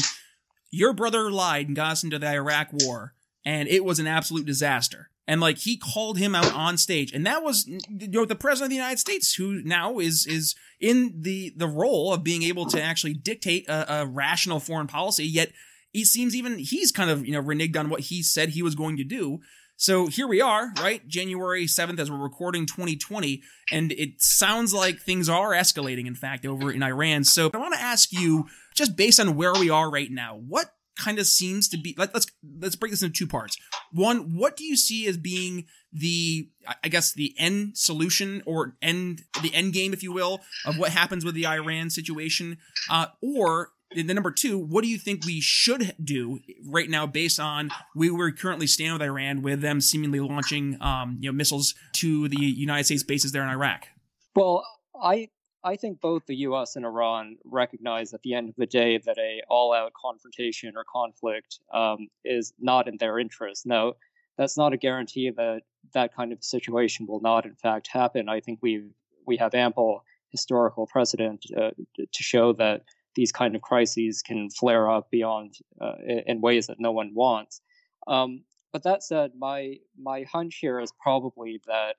Your 0.70 0.94
brother 0.94 1.30
lied 1.30 1.66
and 1.66 1.76
got 1.76 1.92
us 1.92 2.04
into 2.04 2.18
the 2.18 2.32
Iraq 2.32 2.68
war, 2.72 3.12
and 3.44 3.68
it 3.68 3.84
was 3.84 3.98
an 3.98 4.06
absolute 4.06 4.46
disaster. 4.46 5.10
And 5.26 5.42
like 5.42 5.58
he 5.58 5.76
called 5.76 6.16
him 6.16 6.34
out 6.34 6.54
on 6.54 6.78
stage, 6.78 7.12
and 7.12 7.26
that 7.26 7.42
was 7.42 7.66
you 7.66 8.08
know 8.08 8.24
the 8.24 8.34
president 8.34 8.68
of 8.68 8.70
the 8.70 8.76
United 8.76 8.98
States, 8.98 9.34
who 9.34 9.62
now 9.62 9.98
is 9.98 10.26
is 10.26 10.54
in 10.80 11.20
the 11.20 11.52
the 11.54 11.68
role 11.68 12.14
of 12.14 12.24
being 12.24 12.44
able 12.44 12.64
to 12.64 12.82
actually 12.82 13.12
dictate 13.12 13.68
a, 13.68 14.00
a 14.00 14.06
rational 14.06 14.58
foreign 14.58 14.86
policy. 14.86 15.26
Yet 15.26 15.52
it 15.92 16.06
seems 16.06 16.34
even 16.34 16.58
he's 16.58 16.90
kind 16.90 17.10
of 17.10 17.26
you 17.26 17.32
know 17.32 17.42
reneged 17.42 17.78
on 17.78 17.90
what 17.90 18.00
he 18.00 18.22
said 18.22 18.48
he 18.48 18.62
was 18.62 18.74
going 18.74 18.96
to 18.96 19.04
do. 19.04 19.40
So 19.80 20.08
here 20.08 20.26
we 20.26 20.40
are, 20.40 20.72
right? 20.80 21.06
January 21.06 21.66
7th, 21.66 22.00
as 22.00 22.10
we're 22.10 22.18
recording 22.18 22.66
2020, 22.66 23.42
and 23.70 23.92
it 23.92 24.20
sounds 24.20 24.74
like 24.74 24.98
things 24.98 25.28
are 25.28 25.52
escalating, 25.52 26.08
in 26.08 26.16
fact, 26.16 26.44
over 26.44 26.72
in 26.72 26.82
Iran. 26.82 27.22
So 27.22 27.48
I 27.54 27.58
want 27.58 27.74
to 27.74 27.80
ask 27.80 28.12
you, 28.12 28.48
just 28.74 28.96
based 28.96 29.20
on 29.20 29.36
where 29.36 29.52
we 29.52 29.70
are 29.70 29.88
right 29.88 30.10
now, 30.10 30.34
what 30.34 30.72
kind 30.96 31.20
of 31.20 31.26
seems 31.28 31.68
to 31.68 31.78
be 31.78 31.94
let, 31.96 32.12
us 32.12 32.26
let's 32.60 32.74
break 32.74 32.90
this 32.90 33.04
into 33.04 33.16
two 33.16 33.28
parts. 33.28 33.56
One, 33.92 34.36
what 34.36 34.56
do 34.56 34.64
you 34.64 34.76
see 34.76 35.06
as 35.06 35.16
being 35.16 35.66
the 35.92 36.50
I 36.82 36.88
guess 36.88 37.12
the 37.12 37.36
end 37.38 37.78
solution 37.78 38.42
or 38.46 38.74
end 38.82 39.22
the 39.42 39.54
end 39.54 39.74
game, 39.74 39.92
if 39.92 40.02
you 40.02 40.12
will, 40.12 40.40
of 40.66 40.76
what 40.76 40.90
happens 40.90 41.24
with 41.24 41.36
the 41.36 41.46
Iran 41.46 41.90
situation? 41.90 42.58
Uh, 42.90 43.06
or 43.22 43.70
the 43.94 44.14
number 44.14 44.30
two, 44.30 44.58
what 44.58 44.82
do 44.82 44.88
you 44.88 44.98
think 44.98 45.24
we 45.24 45.40
should 45.40 45.94
do 46.02 46.40
right 46.66 46.90
now 46.90 47.06
based 47.06 47.40
on 47.40 47.70
we 47.94 48.10
were 48.10 48.30
currently 48.32 48.66
standing 48.66 48.94
with 48.94 49.02
Iran 49.02 49.42
with 49.42 49.60
them 49.60 49.80
seemingly 49.80 50.20
launching 50.20 50.80
um, 50.80 51.16
you 51.20 51.30
know 51.30 51.34
missiles 51.34 51.74
to 51.94 52.28
the 52.28 52.40
United 52.40 52.84
States 52.84 53.02
bases 53.02 53.32
there 53.32 53.42
in 53.42 53.48
Iraq? 53.48 53.88
Well, 54.34 54.64
I 55.00 55.28
I 55.64 55.76
think 55.76 56.00
both 56.00 56.26
the 56.26 56.36
U.S. 56.36 56.76
and 56.76 56.84
Iran 56.84 57.36
recognize 57.44 58.12
at 58.14 58.22
the 58.22 58.34
end 58.34 58.48
of 58.48 58.56
the 58.56 58.66
day 58.66 58.98
that 58.98 59.18
a 59.18 59.42
all-out 59.48 59.92
confrontation 60.00 60.74
or 60.76 60.84
conflict 60.90 61.58
um, 61.72 62.08
is 62.24 62.52
not 62.60 62.88
in 62.88 62.96
their 62.98 63.18
interest. 63.18 63.66
Now, 63.66 63.94
that's 64.36 64.56
not 64.56 64.72
a 64.72 64.76
guarantee 64.76 65.30
that 65.36 65.62
that 65.94 66.14
kind 66.14 66.32
of 66.32 66.44
situation 66.44 67.06
will 67.06 67.20
not, 67.20 67.44
in 67.44 67.56
fact, 67.56 67.88
happen. 67.90 68.28
I 68.28 68.40
think 68.40 68.60
we 68.62 68.90
we 69.26 69.36
have 69.38 69.54
ample 69.54 70.04
historical 70.30 70.86
precedent 70.86 71.44
uh, 71.56 71.70
to 71.96 72.22
show 72.22 72.52
that 72.52 72.82
these 73.18 73.32
kind 73.32 73.56
of 73.56 73.62
crises 73.62 74.22
can 74.22 74.48
flare 74.48 74.88
up 74.88 75.10
beyond 75.10 75.52
uh, 75.80 75.96
in 76.28 76.40
ways 76.40 76.68
that 76.68 76.78
no 76.78 76.92
one 76.92 77.10
wants. 77.14 77.60
Um, 78.06 78.44
but 78.72 78.84
that 78.84 79.02
said, 79.02 79.32
my 79.36 79.78
my 80.00 80.22
hunch 80.32 80.58
here 80.60 80.78
is 80.78 80.92
probably 81.02 81.60
that 81.66 81.96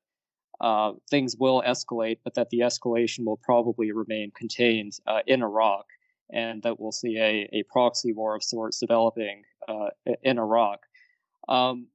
uh, 0.62 0.94
things 1.10 1.36
will 1.38 1.62
escalate, 1.68 2.20
but 2.24 2.36
that 2.36 2.50
the 2.52 2.60
escalation 2.60 3.26
will 3.26 3.42
probably 3.44 3.92
remain 3.92 4.32
contained 4.34 4.94
uh, 5.08 5.20
in 5.28 5.44
Iraq, 5.44 5.86
and 6.32 6.64
that 6.64 6.80
we'll 6.80 6.94
see 6.94 7.18
a, 7.18 7.50
a 7.52 7.64
proxy 7.64 8.14
war 8.14 8.34
of 8.34 8.42
sorts 8.42 8.80
developing 8.80 9.44
uh, 9.68 9.90
in 10.24 10.40
Iraq. 10.40 10.80
Um, 11.50 11.88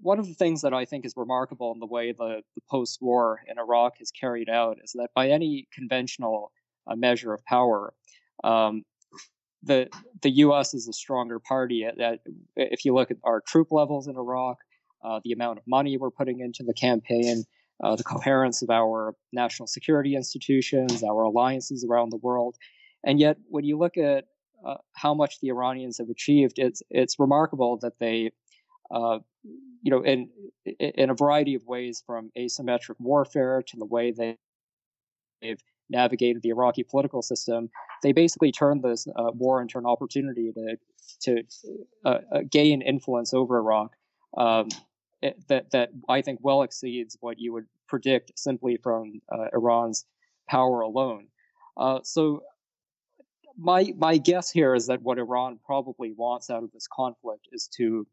one 0.00 0.18
of 0.18 0.28
the 0.28 0.34
things 0.42 0.62
that 0.62 0.72
I 0.72 0.86
think 0.86 1.04
is 1.04 1.14
remarkable 1.14 1.72
in 1.74 1.80
the 1.80 1.92
way 1.96 2.12
the, 2.12 2.40
the 2.54 2.62
post 2.70 3.02
war 3.02 3.40
in 3.46 3.58
Iraq 3.58 4.00
is 4.00 4.10
carried 4.10 4.48
out 4.48 4.78
is 4.82 4.92
that 4.92 5.10
by 5.14 5.28
any 5.28 5.68
conventional 5.74 6.52
uh, 6.86 6.96
measure 6.96 7.34
of 7.34 7.44
power, 7.44 7.92
um, 8.44 8.84
the 9.62 9.88
the 10.22 10.30
U.S. 10.30 10.74
is 10.74 10.88
a 10.88 10.92
stronger 10.92 11.38
party. 11.38 11.86
If 12.56 12.84
you 12.84 12.94
look 12.94 13.10
at 13.10 13.16
our 13.24 13.40
troop 13.40 13.68
levels 13.70 14.06
in 14.06 14.16
Iraq, 14.16 14.58
uh, 15.04 15.20
the 15.24 15.32
amount 15.32 15.58
of 15.58 15.64
money 15.66 15.96
we're 15.96 16.10
putting 16.10 16.40
into 16.40 16.62
the 16.62 16.74
campaign, 16.74 17.44
uh, 17.82 17.96
the 17.96 18.04
coherence 18.04 18.62
of 18.62 18.70
our 18.70 19.14
national 19.32 19.66
security 19.66 20.14
institutions, 20.14 21.02
our 21.02 21.22
alliances 21.22 21.84
around 21.88 22.10
the 22.10 22.16
world. 22.16 22.56
And 23.04 23.20
yet, 23.20 23.38
when 23.48 23.64
you 23.64 23.78
look 23.78 23.96
at 23.96 24.24
uh, 24.66 24.76
how 24.94 25.14
much 25.14 25.40
the 25.40 25.48
Iranians 25.48 25.98
have 25.98 26.08
achieved, 26.08 26.58
it's 26.58 26.82
it's 26.90 27.18
remarkable 27.18 27.78
that 27.82 27.98
they, 27.98 28.30
uh, 28.90 29.18
you 29.82 29.90
know, 29.90 30.02
in 30.02 30.28
in 30.64 31.10
a 31.10 31.14
variety 31.14 31.54
of 31.54 31.64
ways, 31.66 32.02
from 32.06 32.30
asymmetric 32.38 32.96
warfare 32.98 33.62
to 33.66 33.76
the 33.76 33.84
way 33.84 34.12
they, 34.12 34.36
they've 35.42 35.62
navigated 35.88 36.42
the 36.42 36.50
Iraqi 36.50 36.82
political 36.82 37.22
system, 37.22 37.70
they 38.02 38.12
basically 38.12 38.52
turned 38.52 38.82
this 38.82 39.06
uh, 39.16 39.30
war 39.32 39.60
into 39.60 39.78
an 39.78 39.86
opportunity 39.86 40.52
to 40.52 40.76
to 41.20 41.42
uh, 42.04 42.18
uh, 42.32 42.40
gain 42.50 42.82
influence 42.82 43.32
over 43.32 43.58
Iraq. 43.58 43.92
Um, 44.36 44.68
that 45.48 45.70
that 45.70 45.90
I 46.08 46.22
think 46.22 46.40
well 46.42 46.62
exceeds 46.62 47.16
what 47.20 47.38
you 47.38 47.52
would 47.52 47.66
predict 47.88 48.32
simply 48.38 48.76
from 48.76 49.20
uh, 49.32 49.46
Iran's 49.52 50.04
power 50.48 50.80
alone. 50.80 51.28
Uh, 51.76 52.00
so 52.02 52.42
my 53.56 53.92
my 53.96 54.18
guess 54.18 54.50
here 54.50 54.74
is 54.74 54.86
that 54.86 55.02
what 55.02 55.18
Iran 55.18 55.58
probably 55.64 56.12
wants 56.12 56.50
out 56.50 56.62
of 56.62 56.72
this 56.72 56.86
conflict 56.86 57.48
is 57.52 57.68
to 57.76 58.06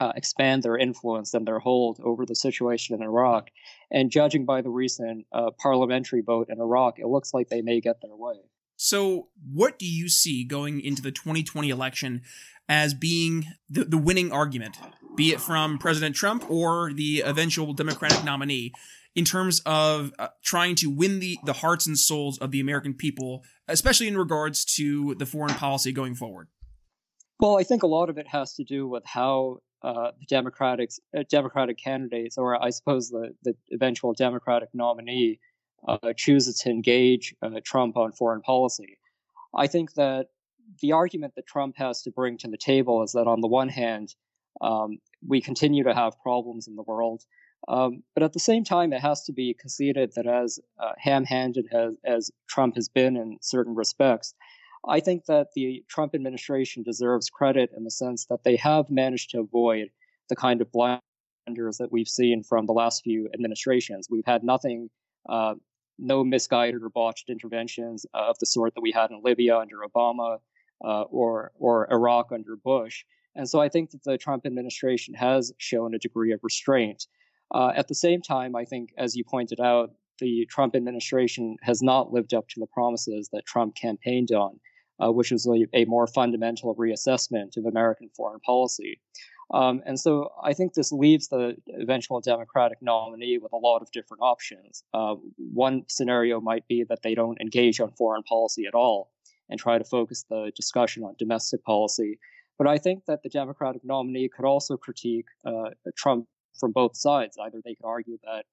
uh, 0.00 0.12
expand 0.16 0.62
their 0.62 0.76
influence 0.76 1.34
and 1.34 1.46
their 1.46 1.58
hold 1.58 2.00
over 2.02 2.26
the 2.26 2.34
situation 2.34 2.94
in 2.94 3.02
Iraq. 3.02 3.48
And 3.90 4.10
judging 4.10 4.44
by 4.44 4.60
the 4.62 4.70
recent 4.70 5.26
uh, 5.32 5.50
parliamentary 5.60 6.20
vote 6.20 6.48
in 6.50 6.60
Iraq, 6.60 6.98
it 6.98 7.06
looks 7.06 7.32
like 7.32 7.48
they 7.48 7.62
may 7.62 7.80
get 7.80 8.00
their 8.00 8.14
way. 8.14 8.36
So, 8.76 9.28
what 9.52 9.78
do 9.78 9.86
you 9.86 10.08
see 10.08 10.44
going 10.44 10.80
into 10.80 11.00
the 11.00 11.12
2020 11.12 11.70
election 11.70 12.22
as 12.68 12.92
being 12.92 13.46
the, 13.70 13.84
the 13.84 13.98
winning 13.98 14.32
argument? 14.32 14.76
be 15.14 15.32
it 15.32 15.40
from 15.40 15.78
President 15.78 16.14
Trump 16.14 16.48
or 16.50 16.92
the 16.92 17.22
eventual 17.24 17.72
Democratic 17.72 18.24
nominee, 18.24 18.72
in 19.14 19.24
terms 19.24 19.62
of 19.64 20.12
uh, 20.18 20.28
trying 20.42 20.74
to 20.74 20.90
win 20.90 21.20
the, 21.20 21.38
the 21.44 21.52
hearts 21.52 21.86
and 21.86 21.96
souls 21.96 22.36
of 22.38 22.50
the 22.50 22.58
American 22.58 22.94
people, 22.94 23.44
especially 23.68 24.08
in 24.08 24.18
regards 24.18 24.64
to 24.64 25.14
the 25.14 25.26
foreign 25.26 25.54
policy 25.54 25.92
going 25.92 26.16
forward? 26.16 26.48
Well, 27.38 27.56
I 27.56 27.62
think 27.62 27.84
a 27.84 27.86
lot 27.86 28.10
of 28.10 28.18
it 28.18 28.26
has 28.28 28.54
to 28.54 28.64
do 28.64 28.88
with 28.88 29.04
how 29.06 29.58
uh, 29.84 30.10
the 30.18 30.26
Democratic 30.26 30.90
uh, 31.16 31.24
Democratic 31.30 31.76
candidates, 31.78 32.38
or 32.38 32.62
I 32.62 32.70
suppose 32.70 33.10
the, 33.10 33.34
the 33.42 33.54
eventual 33.72 34.12
Democratic 34.14 34.70
nominee, 34.72 35.40
uh, 35.86 36.12
chooses 36.16 36.58
to 36.60 36.70
engage 36.70 37.34
Trump 37.64 37.96
on 37.96 38.12
foreign 38.12 38.40
policy. 38.40 38.98
I 39.54 39.66
think 39.66 39.94
that 39.94 40.28
the 40.80 40.92
argument 40.92 41.34
that 41.36 41.46
Trump 41.46 41.76
has 41.76 42.02
to 42.02 42.10
bring 42.10 42.38
to 42.38 42.48
the 42.48 42.56
table 42.56 43.02
is 43.02 43.12
that 43.12 43.26
on 43.26 43.40
the 43.40 43.46
one 43.46 43.68
hand, 43.68 44.14
um, 44.60 44.98
we 45.26 45.40
continue 45.40 45.84
to 45.84 45.94
have 45.94 46.18
problems 46.20 46.66
in 46.66 46.76
the 46.76 46.82
world. 46.82 47.22
Um, 47.68 48.02
but 48.14 48.22
at 48.22 48.32
the 48.32 48.40
same 48.40 48.64
time, 48.64 48.92
it 48.92 49.00
has 49.00 49.24
to 49.24 49.32
be 49.32 49.54
conceded 49.58 50.12
that 50.16 50.26
as 50.26 50.58
uh, 50.78 50.92
ham 50.98 51.24
handed 51.24 51.66
as, 51.72 51.96
as 52.04 52.30
Trump 52.48 52.74
has 52.76 52.88
been 52.88 53.16
in 53.16 53.38
certain 53.40 53.74
respects, 53.74 54.34
I 54.86 55.00
think 55.00 55.26
that 55.26 55.48
the 55.54 55.84
Trump 55.88 56.14
administration 56.14 56.82
deserves 56.82 57.30
credit 57.30 57.70
in 57.76 57.84
the 57.84 57.90
sense 57.90 58.26
that 58.26 58.44
they 58.44 58.56
have 58.56 58.90
managed 58.90 59.30
to 59.30 59.40
avoid 59.40 59.88
the 60.28 60.36
kind 60.36 60.60
of 60.60 60.70
blunders 60.72 61.78
that 61.78 61.90
we've 61.90 62.08
seen 62.08 62.42
from 62.42 62.66
the 62.66 62.72
last 62.72 63.02
few 63.02 63.28
administrations. 63.34 64.08
We've 64.10 64.26
had 64.26 64.44
nothing, 64.44 64.90
uh, 65.28 65.54
no 65.98 66.24
misguided 66.24 66.82
or 66.82 66.90
botched 66.90 67.30
interventions 67.30 68.04
of 68.14 68.38
the 68.38 68.46
sort 68.46 68.74
that 68.74 68.82
we 68.82 68.92
had 68.92 69.10
in 69.10 69.22
Libya 69.22 69.58
under 69.58 69.78
Obama 69.78 70.38
uh, 70.84 71.02
or 71.02 71.52
or 71.58 71.90
Iraq 71.90 72.32
under 72.32 72.56
Bush. 72.56 73.04
And 73.36 73.48
so 73.48 73.60
I 73.60 73.68
think 73.68 73.90
that 73.90 74.04
the 74.04 74.18
Trump 74.18 74.46
administration 74.46 75.14
has 75.14 75.52
shown 75.58 75.94
a 75.94 75.98
degree 75.98 76.32
of 76.32 76.40
restraint. 76.42 77.06
Uh, 77.52 77.72
at 77.74 77.88
the 77.88 77.94
same 77.94 78.22
time, 78.22 78.54
I 78.54 78.64
think, 78.64 78.90
as 78.96 79.16
you 79.16 79.24
pointed 79.24 79.60
out, 79.60 79.90
the 80.20 80.46
Trump 80.46 80.76
administration 80.76 81.56
has 81.62 81.82
not 81.82 82.12
lived 82.12 82.34
up 82.34 82.48
to 82.48 82.60
the 82.60 82.66
promises 82.66 83.28
that 83.32 83.44
Trump 83.46 83.74
campaigned 83.74 84.30
on, 84.30 84.60
uh, 85.02 85.10
which 85.10 85.32
is 85.32 85.46
a, 85.46 85.66
a, 85.76 85.84
more 85.86 86.06
fundamental 86.06 86.74
reassessment 86.74 87.56
of 87.56 87.66
American 87.66 88.08
foreign 88.16 88.40
policy. 88.40 89.00
Um, 89.52 89.82
and 89.84 89.98
so 90.00 90.30
I 90.42 90.54
think 90.54 90.74
this 90.74 90.92
leaves 90.92 91.28
the 91.28 91.56
eventual 91.78 92.20
Democratic 92.20 92.78
nominee 92.80 93.38
with 93.38 93.52
a 93.52 93.56
lot 93.56 93.82
of 93.82 93.90
different 93.90 94.22
options. 94.22 94.82
Uh, 94.94 95.16
one 95.36 95.82
scenario 95.88 96.40
might 96.40 96.66
be 96.66 96.84
that 96.88 97.02
they 97.02 97.14
don't 97.14 97.40
engage 97.40 97.80
on 97.80 97.90
foreign 97.92 98.22
policy 98.22 98.64
at 98.66 98.74
all 98.74 99.10
and 99.50 99.60
try 99.60 99.76
to 99.76 99.84
focus 99.84 100.24
the 100.30 100.50
discussion 100.56 101.02
on 101.04 101.14
domestic 101.18 101.62
policy. 101.64 102.18
But 102.56 102.68
I 102.68 102.78
think 102.78 103.04
that 103.06 103.22
the 103.22 103.28
Democratic 103.28 103.82
nominee 103.84 104.30
could 104.34 104.46
also 104.46 104.76
critique 104.76 105.26
uh, 105.44 105.70
Trump 105.96 106.26
from 106.58 106.72
both 106.72 106.96
sides. 106.96 107.36
Either 107.36 107.60
they 107.64 107.74
could 107.74 107.86
argue 107.86 108.18
that 108.24 108.44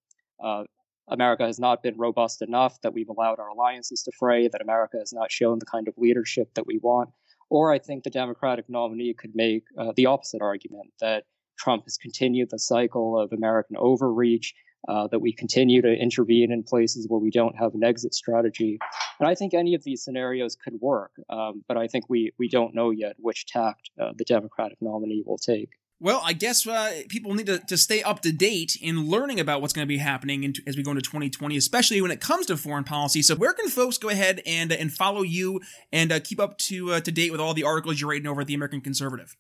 uh, 0.43 0.63
America 1.11 1.45
has 1.45 1.59
not 1.59 1.83
been 1.83 1.97
robust 1.97 2.41
enough, 2.41 2.79
that 2.81 2.93
we've 2.93 3.09
allowed 3.09 3.39
our 3.39 3.49
alliances 3.49 4.01
to 4.03 4.11
fray, 4.17 4.47
that 4.47 4.61
America 4.61 4.97
has 4.97 5.11
not 5.13 5.31
shown 5.31 5.59
the 5.59 5.65
kind 5.65 5.87
of 5.87 5.93
leadership 5.97 6.53
that 6.55 6.65
we 6.65 6.79
want. 6.81 7.09
Or 7.49 7.73
I 7.73 7.79
think 7.79 8.03
the 8.03 8.09
Democratic 8.09 8.65
nominee 8.69 9.13
could 9.13 9.35
make 9.35 9.63
uh, 9.77 9.91
the 9.95 10.05
opposite 10.05 10.41
argument 10.41 10.91
that 11.01 11.25
Trump 11.59 11.83
has 11.83 11.97
continued 11.97 12.49
the 12.49 12.59
cycle 12.59 13.19
of 13.19 13.33
American 13.33 13.75
overreach, 13.77 14.53
uh, 14.87 15.07
that 15.11 15.19
we 15.19 15.33
continue 15.33 15.81
to 15.81 15.93
intervene 15.93 16.51
in 16.51 16.63
places 16.63 17.05
where 17.07 17.19
we 17.19 17.29
don't 17.29 17.57
have 17.57 17.73
an 17.75 17.83
exit 17.83 18.13
strategy. 18.13 18.79
And 19.19 19.27
I 19.27 19.35
think 19.35 19.53
any 19.53 19.75
of 19.75 19.83
these 19.83 20.03
scenarios 20.03 20.55
could 20.55 20.75
work, 20.81 21.11
um, 21.29 21.63
but 21.67 21.77
I 21.77 21.87
think 21.87 22.05
we, 22.09 22.31
we 22.39 22.47
don't 22.47 22.73
know 22.73 22.89
yet 22.89 23.15
which 23.19 23.45
tact 23.45 23.91
uh, 24.01 24.13
the 24.17 24.23
Democratic 24.23 24.77
nominee 24.81 25.23
will 25.25 25.37
take. 25.37 25.69
Well, 26.03 26.19
I 26.25 26.33
guess 26.33 26.65
uh, 26.65 27.03
people 27.09 27.35
need 27.35 27.45
to, 27.45 27.59
to 27.59 27.77
stay 27.77 28.01
up 28.01 28.21
to 28.21 28.31
date 28.31 28.75
in 28.81 29.07
learning 29.07 29.39
about 29.39 29.61
what's 29.61 29.71
going 29.71 29.85
to 29.85 29.87
be 29.87 29.99
happening 29.99 30.43
in, 30.43 30.55
as 30.65 30.75
we 30.75 30.81
go 30.81 30.89
into 30.89 31.03
2020, 31.03 31.55
especially 31.55 32.01
when 32.01 32.09
it 32.09 32.19
comes 32.19 32.47
to 32.47 32.57
foreign 32.57 32.83
policy. 32.83 33.21
So, 33.21 33.35
where 33.35 33.53
can 33.53 33.69
folks 33.69 33.99
go 33.99 34.09
ahead 34.09 34.41
and 34.47 34.71
and 34.71 34.91
follow 34.91 35.21
you 35.21 35.61
and 35.91 36.11
uh, 36.11 36.19
keep 36.19 36.39
up 36.39 36.57
to 36.57 36.93
uh, 36.93 37.01
to 37.01 37.11
date 37.11 37.31
with 37.31 37.39
all 37.39 37.53
the 37.53 37.63
articles 37.63 38.01
you're 38.01 38.09
writing 38.09 38.25
over 38.25 38.41
at 38.41 38.47
the 38.47 38.55
American 38.55 38.81
Conservative? 38.81 39.37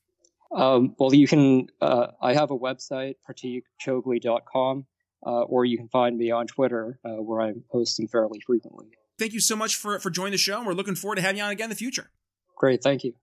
Um, 0.55 0.95
well, 0.99 1.15
you 1.15 1.27
can. 1.27 1.65
Uh, 1.81 2.07
I 2.21 2.35
have 2.35 2.51
a 2.51 2.57
website, 2.57 3.15
pratikchougule.com, 3.27 4.85
uh, 5.25 5.29
or 5.29 5.65
you 5.65 5.77
can 5.79 5.87
find 5.87 6.15
me 6.15 6.29
on 6.29 6.45
Twitter, 6.45 6.99
uh, 7.03 7.23
where 7.23 7.41
I'm 7.41 7.63
posting 7.71 8.07
fairly 8.07 8.39
frequently. 8.39 8.85
Thank 9.17 9.33
you 9.33 9.39
so 9.39 9.55
much 9.55 9.77
for 9.77 9.97
for 9.97 10.11
joining 10.11 10.33
the 10.33 10.37
show, 10.37 10.59
and 10.59 10.67
we're 10.67 10.73
looking 10.73 10.93
forward 10.93 11.15
to 11.15 11.23
having 11.23 11.37
you 11.37 11.43
on 11.43 11.49
again 11.49 11.65
in 11.65 11.69
the 11.71 11.75
future. 11.75 12.11
Great, 12.55 12.83
thank 12.83 13.03
you. 13.03 13.15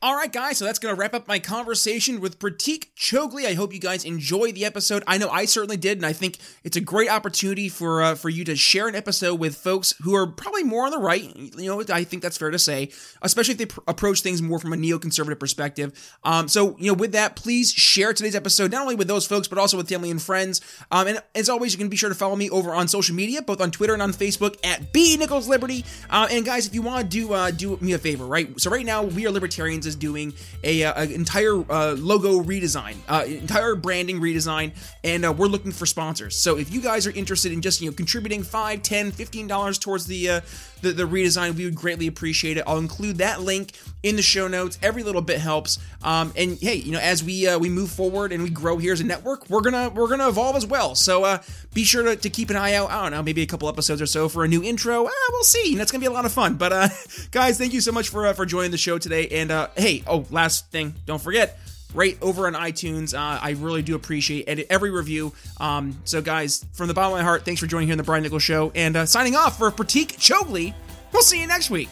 All 0.00 0.14
right, 0.14 0.32
guys, 0.32 0.58
so 0.58 0.64
that's 0.64 0.78
going 0.78 0.94
to 0.94 1.00
wrap 1.00 1.12
up 1.12 1.26
my 1.26 1.40
conversation 1.40 2.20
with 2.20 2.38
Pratik 2.38 2.86
Chougule. 2.96 3.44
I 3.44 3.54
hope 3.54 3.74
you 3.74 3.80
guys 3.80 4.04
enjoyed 4.04 4.54
the 4.54 4.64
episode. 4.64 5.02
I 5.08 5.18
know 5.18 5.28
I 5.28 5.44
certainly 5.44 5.76
did, 5.76 5.98
and 5.98 6.06
I 6.06 6.12
think 6.12 6.38
it's 6.62 6.76
a 6.76 6.80
great 6.80 7.10
opportunity 7.10 7.68
for 7.68 8.00
uh, 8.00 8.14
for 8.14 8.28
you 8.28 8.44
to 8.44 8.54
share 8.54 8.86
an 8.86 8.94
episode 8.94 9.40
with 9.40 9.56
folks 9.56 9.94
who 10.02 10.14
are 10.14 10.28
probably 10.28 10.62
more 10.62 10.84
on 10.84 10.92
the 10.92 11.00
right. 11.00 11.34
You 11.34 11.66
know, 11.66 11.82
I 11.92 12.04
think 12.04 12.22
that's 12.22 12.36
fair 12.38 12.52
to 12.52 12.60
say, 12.60 12.90
especially 13.22 13.52
if 13.54 13.58
they 13.58 13.66
pr- 13.66 13.80
approach 13.88 14.20
things 14.20 14.40
more 14.40 14.60
from 14.60 14.72
a 14.72 14.76
neoconservative 14.76 15.40
perspective. 15.40 16.16
Um, 16.22 16.46
so, 16.46 16.78
you 16.78 16.92
know, 16.92 16.94
with 16.94 17.10
that, 17.10 17.34
please 17.34 17.72
share 17.72 18.12
today's 18.12 18.36
episode 18.36 18.70
not 18.70 18.82
only 18.82 18.94
with 18.94 19.08
those 19.08 19.26
folks, 19.26 19.48
but 19.48 19.58
also 19.58 19.76
with 19.76 19.88
family 19.88 20.12
and 20.12 20.22
friends. 20.22 20.60
Um, 20.92 21.08
and 21.08 21.20
as 21.34 21.48
always, 21.48 21.72
you 21.72 21.78
can 21.78 21.88
be 21.88 21.96
sure 21.96 22.08
to 22.08 22.14
follow 22.14 22.36
me 22.36 22.50
over 22.50 22.72
on 22.72 22.86
social 22.86 23.16
media, 23.16 23.42
both 23.42 23.60
on 23.60 23.72
Twitter 23.72 23.94
and 23.94 24.02
on 24.02 24.12
Facebook 24.12 24.64
at 24.64 24.92
B 24.92 25.16
Nichols 25.16 25.48
Liberty. 25.48 25.84
Uh, 26.08 26.28
and 26.30 26.44
guys, 26.44 26.68
if 26.68 26.74
you 26.74 26.82
want 26.82 27.02
to 27.02 27.08
do 27.08 27.32
uh, 27.32 27.50
do 27.50 27.76
me 27.80 27.94
a 27.94 27.98
favor, 27.98 28.26
right? 28.26 28.60
So 28.60 28.70
right 28.70 28.86
now, 28.86 29.02
we 29.02 29.26
are 29.26 29.32
libertarians 29.32 29.87
is 29.88 29.96
doing 29.96 30.32
a, 30.62 30.84
uh, 30.84 31.02
a 31.02 31.12
entire 31.12 31.56
uh, 31.68 31.96
logo 31.98 32.40
redesign, 32.40 32.94
uh, 33.08 33.24
entire 33.26 33.74
branding 33.74 34.20
redesign, 34.20 34.72
and 35.02 35.24
uh, 35.24 35.32
we're 35.32 35.48
looking 35.48 35.72
for 35.72 35.86
sponsors. 35.86 36.36
So 36.36 36.56
if 36.56 36.72
you 36.72 36.80
guys 36.80 37.06
are 37.08 37.10
interested 37.10 37.50
in 37.50 37.60
just 37.60 37.80
you 37.80 37.90
know 37.90 37.96
contributing 37.96 38.44
five, 38.44 38.82
ten, 38.82 39.10
fifteen 39.10 39.48
dollars 39.48 39.78
towards 39.78 40.06
the, 40.06 40.30
uh, 40.30 40.40
the 40.80 40.92
the 40.92 41.04
redesign, 41.04 41.54
we 41.54 41.64
would 41.64 41.74
greatly 41.74 42.06
appreciate 42.06 42.56
it. 42.56 42.64
I'll 42.66 42.78
include 42.78 43.18
that 43.18 43.40
link 43.40 43.72
in 44.02 44.16
the 44.16 44.22
show 44.22 44.48
notes. 44.48 44.78
Every 44.82 45.02
little 45.02 45.22
bit 45.22 45.40
helps. 45.40 45.78
Um, 46.02 46.32
and 46.36 46.58
hey, 46.58 46.76
you 46.76 46.92
know, 46.92 46.98
as 46.98 47.22
we 47.22 47.46
uh, 47.46 47.58
we 47.58 47.68
move 47.68 47.90
forward 47.90 48.32
and 48.32 48.42
we 48.42 48.50
grow 48.50 48.78
here 48.78 48.92
as 48.92 49.00
a 49.00 49.04
network, 49.04 49.48
we're 49.48 49.60
gonna 49.60 49.90
we're 49.90 50.08
gonna 50.08 50.28
evolve 50.28 50.56
as 50.56 50.66
well. 50.66 50.94
So 50.94 51.24
uh, 51.24 51.38
be 51.74 51.84
sure 51.84 52.02
to, 52.02 52.16
to 52.16 52.30
keep 52.30 52.50
an 52.50 52.56
eye 52.56 52.74
out. 52.74 52.90
I 52.90 53.02
don't 53.02 53.12
know, 53.12 53.22
maybe 53.22 53.42
a 53.42 53.46
couple 53.46 53.68
episodes 53.68 54.00
or 54.00 54.06
so 54.06 54.28
for 54.28 54.44
a 54.44 54.48
new 54.48 54.62
intro. 54.62 55.06
Ah, 55.06 55.28
we'll 55.30 55.44
see. 55.44 55.74
That's 55.74 55.92
gonna 55.92 56.00
be 56.00 56.06
a 56.06 56.12
lot 56.12 56.24
of 56.24 56.32
fun. 56.32 56.54
But 56.54 56.72
uh, 56.72 56.88
guys, 57.30 57.58
thank 57.58 57.72
you 57.72 57.80
so 57.80 57.92
much 57.92 58.08
for 58.08 58.26
uh, 58.26 58.32
for 58.32 58.46
joining 58.46 58.70
the 58.70 58.78
show 58.78 58.98
today. 58.98 59.28
And 59.28 59.50
uh, 59.50 59.68
hey, 59.76 60.02
oh, 60.06 60.26
last 60.30 60.70
thing, 60.70 60.94
don't 61.06 61.20
forget 61.20 61.58
rate 61.94 62.18
over 62.20 62.46
on 62.46 62.54
iTunes. 62.54 63.14
Uh, 63.14 63.38
I 63.40 63.50
really 63.58 63.82
do 63.82 63.94
appreciate 63.94 64.66
every 64.70 64.90
review. 64.90 65.32
Um, 65.58 65.98
so, 66.04 66.20
guys, 66.20 66.64
from 66.72 66.88
the 66.88 66.94
bottom 66.94 67.14
of 67.14 67.18
my 67.18 67.24
heart, 67.24 67.44
thanks 67.44 67.60
for 67.60 67.66
joining 67.66 67.88
here 67.88 67.94
on 67.94 67.98
the 67.98 68.04
Brian 68.04 68.22
Nichols 68.22 68.42
Show. 68.42 68.72
And 68.74 68.96
uh, 68.96 69.06
signing 69.06 69.36
off 69.36 69.58
for 69.58 69.70
Pratik 69.70 70.18
Chougule, 70.18 70.74
we'll 71.12 71.22
see 71.22 71.40
you 71.40 71.46
next 71.46 71.70
week. 71.70 71.90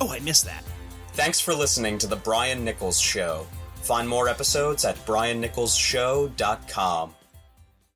Oh, 0.00 0.10
I 0.10 0.20
missed 0.20 0.44
that. 0.44 0.62
Thanks 1.12 1.40
for 1.40 1.54
listening 1.54 1.98
to 1.98 2.06
The 2.06 2.16
Brian 2.16 2.64
Nichols 2.64 3.00
Show. 3.00 3.46
Find 3.82 4.08
more 4.08 4.28
episodes 4.28 4.84
at 4.84 4.96
briannicholsshow.com. 5.06 7.14